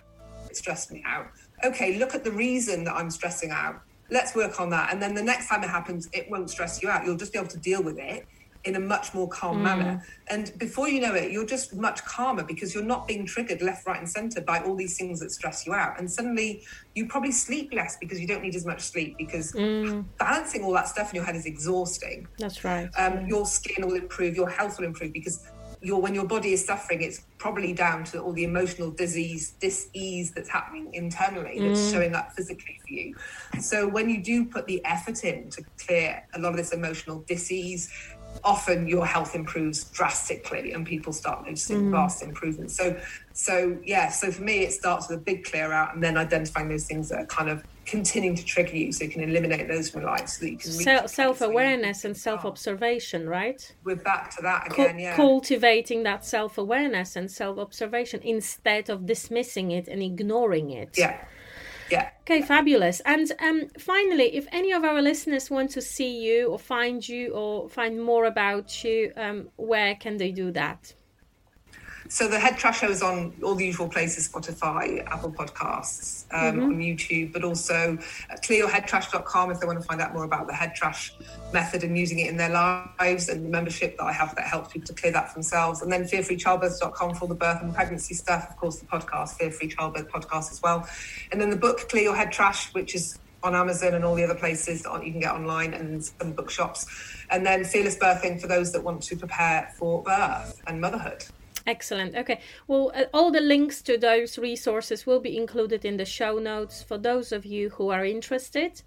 It 0.49 0.57
stressed 0.57 0.91
me 0.91 1.03
out. 1.05 1.27
Okay, 1.63 1.97
look 1.97 2.15
at 2.15 2.23
the 2.23 2.31
reason 2.31 2.83
that 2.85 2.93
I'm 2.93 3.09
stressing 3.09 3.51
out. 3.51 3.81
Let's 4.09 4.35
work 4.35 4.59
on 4.59 4.69
that. 4.71 4.91
And 4.91 5.01
then 5.01 5.13
the 5.13 5.23
next 5.23 5.47
time 5.47 5.63
it 5.63 5.69
happens, 5.69 6.09
it 6.11 6.29
won't 6.29 6.49
stress 6.49 6.81
you 6.83 6.89
out. 6.89 7.05
You'll 7.05 7.17
just 7.17 7.31
be 7.31 7.39
able 7.39 7.49
to 7.49 7.59
deal 7.59 7.81
with 7.81 7.97
it 7.97 8.27
in 8.63 8.75
a 8.75 8.79
much 8.79 9.13
more 9.13 9.27
calm 9.27 9.57
mm. 9.57 9.63
manner. 9.63 10.05
And 10.29 10.51
before 10.57 10.87
you 10.87 11.01
know 11.01 11.13
it, 11.13 11.31
you're 11.31 11.45
just 11.45 11.75
much 11.75 12.03
calmer 12.05 12.43
because 12.43 12.73
you're 12.73 12.83
not 12.83 13.07
being 13.07 13.25
triggered 13.25 13.61
left, 13.61 13.85
right, 13.87 13.99
and 13.99 14.09
center 14.09 14.41
by 14.41 14.59
all 14.59 14.75
these 14.75 14.97
things 14.97 15.19
that 15.19 15.31
stress 15.31 15.65
you 15.65 15.73
out. 15.73 15.99
And 15.99 16.09
suddenly 16.09 16.63
you 16.95 17.07
probably 17.07 17.31
sleep 17.31 17.73
less 17.73 17.97
because 17.97 18.19
you 18.19 18.27
don't 18.27 18.43
need 18.43 18.55
as 18.55 18.65
much 18.65 18.81
sleep 18.81 19.17
because 19.17 19.51
mm. 19.53 20.05
balancing 20.17 20.63
all 20.63 20.73
that 20.73 20.87
stuff 20.87 21.11
in 21.11 21.15
your 21.15 21.25
head 21.25 21.35
is 21.35 21.45
exhausting. 21.45 22.27
That's 22.37 22.63
right. 22.63 22.89
Um, 22.97 23.25
your 23.27 23.45
skin 23.45 23.87
will 23.87 23.95
improve, 23.95 24.35
your 24.35 24.49
health 24.49 24.79
will 24.79 24.85
improve 24.85 25.13
because 25.13 25.47
your 25.81 25.99
when 25.99 26.13
your 26.13 26.25
body 26.25 26.53
is 26.53 26.63
suffering, 26.63 27.01
it's 27.01 27.25
probably 27.39 27.73
down 27.73 28.03
to 28.03 28.21
all 28.21 28.33
the 28.33 28.43
emotional 28.43 28.91
disease, 28.91 29.55
dis-ease 29.59 30.31
that's 30.31 30.49
happening 30.49 30.93
internally 30.93 31.59
that's 31.59 31.81
mm. 31.81 31.91
showing 31.91 32.13
up 32.13 32.31
physically 32.33 32.79
for 32.81 32.93
you. 32.93 33.15
So 33.59 33.87
when 33.87 34.09
you 34.09 34.21
do 34.21 34.45
put 34.45 34.67
the 34.67 34.83
effort 34.85 35.23
in 35.23 35.49
to 35.49 35.63
clear 35.83 36.23
a 36.35 36.39
lot 36.39 36.49
of 36.49 36.57
this 36.57 36.71
emotional 36.71 37.21
dis-ease, 37.21 37.89
often 38.43 38.87
your 38.87 39.05
health 39.05 39.35
improves 39.35 39.85
drastically 39.85 40.73
and 40.73 40.85
people 40.85 41.13
start 41.13 41.45
noticing 41.45 41.83
mm. 41.83 41.91
vast 41.91 42.23
improvements. 42.23 42.75
So, 42.75 42.99
so 43.33 43.77
yeah, 43.85 44.09
so 44.09 44.31
for 44.31 44.43
me, 44.43 44.63
it 44.63 44.73
starts 44.73 45.09
with 45.09 45.19
a 45.19 45.21
big 45.21 45.43
clear 45.43 45.71
out 45.71 45.93
and 45.93 46.03
then 46.03 46.17
identifying 46.17 46.69
those 46.69 46.85
things 46.85 47.09
that 47.09 47.19
are 47.19 47.25
kind 47.25 47.49
of 47.49 47.63
continuing 47.85 48.35
to 48.35 48.45
trigger 48.45 48.75
you 48.75 48.91
so 48.91 49.03
you 49.03 49.09
can 49.09 49.23
eliminate 49.23 49.67
those 49.67 49.89
from 49.89 50.01
your 50.01 50.11
life 50.11 50.29
so 50.29 50.45
that 50.45 50.51
you 50.51 50.57
can 50.57 50.71
Self, 50.71 51.09
self-awareness 51.09 52.05
and 52.05 52.15
self-observation 52.15 53.27
right? 53.27 53.73
We're 53.83 53.95
back 53.95 54.33
to 54.35 54.41
that 54.43 54.71
again 54.71 54.99
yeah. 54.99 55.15
cultivating 55.15 56.03
that 56.03 56.23
self-awareness 56.23 57.15
and 57.15 57.29
self-observation 57.29 58.21
instead 58.23 58.89
of 58.89 59.05
dismissing 59.05 59.71
it 59.71 59.87
and 59.87 60.01
ignoring 60.01 60.71
it. 60.71 60.95
Yeah 60.97 61.25
yeah. 61.91 62.09
Okay, 62.21 62.41
fabulous. 62.41 63.01
And 63.01 63.31
um, 63.39 63.67
finally, 63.77 64.35
if 64.35 64.47
any 64.51 64.71
of 64.71 64.83
our 64.83 65.01
listeners 65.01 65.49
want 65.49 65.71
to 65.71 65.81
see 65.81 66.21
you 66.21 66.47
or 66.47 66.59
find 66.59 67.07
you 67.07 67.33
or 67.33 67.69
find 67.69 68.01
more 68.01 68.25
about 68.25 68.83
you, 68.83 69.11
um, 69.17 69.49
where 69.57 69.95
can 69.95 70.17
they 70.17 70.31
do 70.31 70.51
that? 70.51 70.93
So 72.11 72.27
the 72.27 72.37
Head 72.37 72.57
Trash 72.57 72.81
Show 72.81 72.89
is 72.89 73.01
on 73.01 73.33
all 73.41 73.55
the 73.55 73.65
usual 73.65 73.87
places: 73.87 74.27
Spotify, 74.27 75.01
Apple 75.07 75.31
Podcasts, 75.31 76.25
um, 76.33 76.57
mm-hmm. 76.57 76.63
on 76.63 76.77
YouTube, 76.79 77.31
but 77.31 77.45
also 77.45 77.97
at 78.29 78.43
clearyourheadtrash.com 78.43 79.49
if 79.49 79.61
they 79.61 79.65
want 79.65 79.79
to 79.79 79.87
find 79.87 80.01
out 80.01 80.13
more 80.13 80.25
about 80.25 80.45
the 80.45 80.53
head 80.53 80.75
trash 80.75 81.15
method 81.53 81.85
and 81.85 81.97
using 81.97 82.19
it 82.19 82.27
in 82.27 82.35
their 82.35 82.49
lives 82.49 83.29
and 83.29 83.45
the 83.45 83.49
membership 83.49 83.97
that 83.97 84.03
I 84.03 84.11
have 84.11 84.35
that 84.35 84.45
helps 84.45 84.73
people 84.73 84.87
to 84.87 84.93
clear 84.93 85.13
that 85.13 85.29
for 85.29 85.35
themselves. 85.35 85.81
And 85.81 85.89
then 85.89 86.03
fearfreechildbirth.com 86.03 87.15
for 87.15 87.21
all 87.21 87.27
the 87.29 87.33
birth 87.33 87.61
and 87.61 87.73
pregnancy 87.73 88.13
stuff. 88.13 88.45
Of 88.49 88.57
course, 88.57 88.79
the 88.79 88.87
podcast, 88.87 89.37
Fear 89.37 89.51
Free 89.51 89.69
Childbirth 89.69 90.09
podcast 90.09 90.51
as 90.51 90.61
well. 90.61 90.85
And 91.31 91.39
then 91.39 91.49
the 91.49 91.55
book 91.55 91.87
Clear 91.87 92.03
Your 92.03 92.15
Head 92.17 92.33
Trash, 92.33 92.73
which 92.73 92.93
is 92.93 93.19
on 93.41 93.55
Amazon 93.55 93.93
and 93.93 94.03
all 94.03 94.15
the 94.15 94.25
other 94.25 94.35
places 94.35 94.83
that 94.83 95.05
you 95.05 95.13
can 95.13 95.21
get 95.21 95.31
online 95.31 95.73
and 95.73 96.03
some 96.03 96.33
bookshops. 96.33 96.85
And 97.29 97.45
then 97.45 97.63
Fearless 97.63 97.97
Birthing 97.97 98.41
for 98.41 98.47
those 98.47 98.73
that 98.73 98.83
want 98.83 99.01
to 99.03 99.15
prepare 99.15 99.73
for 99.77 100.03
birth 100.03 100.61
and 100.67 100.81
motherhood. 100.81 101.23
Excellent. 101.67 102.15
Okay. 102.15 102.39
Well, 102.67 102.91
uh, 102.95 103.03
all 103.13 103.31
the 103.31 103.39
links 103.39 103.81
to 103.83 103.97
those 103.97 104.37
resources 104.37 105.05
will 105.05 105.19
be 105.19 105.37
included 105.37 105.85
in 105.85 105.97
the 105.97 106.05
show 106.05 106.39
notes 106.39 106.81
for 106.81 106.97
those 106.97 107.31
of 107.31 107.45
you 107.45 107.69
who 107.69 107.89
are 107.89 108.05
interested. 108.05 108.81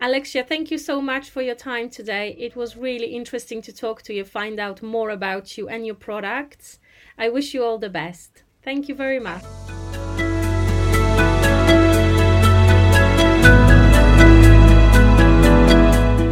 Alexia, 0.00 0.44
thank 0.44 0.70
you 0.70 0.76
so 0.76 1.00
much 1.00 1.30
for 1.30 1.40
your 1.40 1.54
time 1.54 1.88
today. 1.88 2.36
It 2.38 2.54
was 2.54 2.76
really 2.76 3.14
interesting 3.14 3.62
to 3.62 3.72
talk 3.72 4.02
to 4.02 4.12
you, 4.12 4.24
find 4.24 4.60
out 4.60 4.82
more 4.82 5.10
about 5.10 5.56
you 5.56 5.68
and 5.68 5.86
your 5.86 5.94
products. 5.94 6.78
I 7.16 7.30
wish 7.30 7.54
you 7.54 7.64
all 7.64 7.78
the 7.78 7.88
best. 7.88 8.42
Thank 8.62 8.88
you 8.88 8.94
very 8.94 9.20
much. 9.20 9.42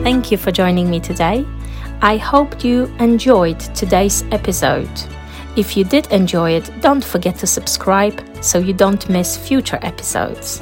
Thank 0.04 0.30
you 0.30 0.37
for 0.37 0.52
joining 0.52 0.90
me 0.90 1.00
today. 1.00 1.46
I 2.02 2.18
hope 2.18 2.62
you 2.62 2.85
enjoyed 2.98 3.59
today's 3.74 4.22
episode. 4.24 4.90
If 5.57 5.77
you 5.77 5.85
did 5.85 6.11
enjoy 6.11 6.53
it, 6.53 6.69
don't 6.81 7.05
forget 7.05 7.37
to 7.38 7.47
subscribe 7.47 8.21
so 8.43 8.59
you 8.59 8.73
don't 8.73 9.09
miss 9.09 9.37
future 9.37 9.79
episodes. 9.83 10.61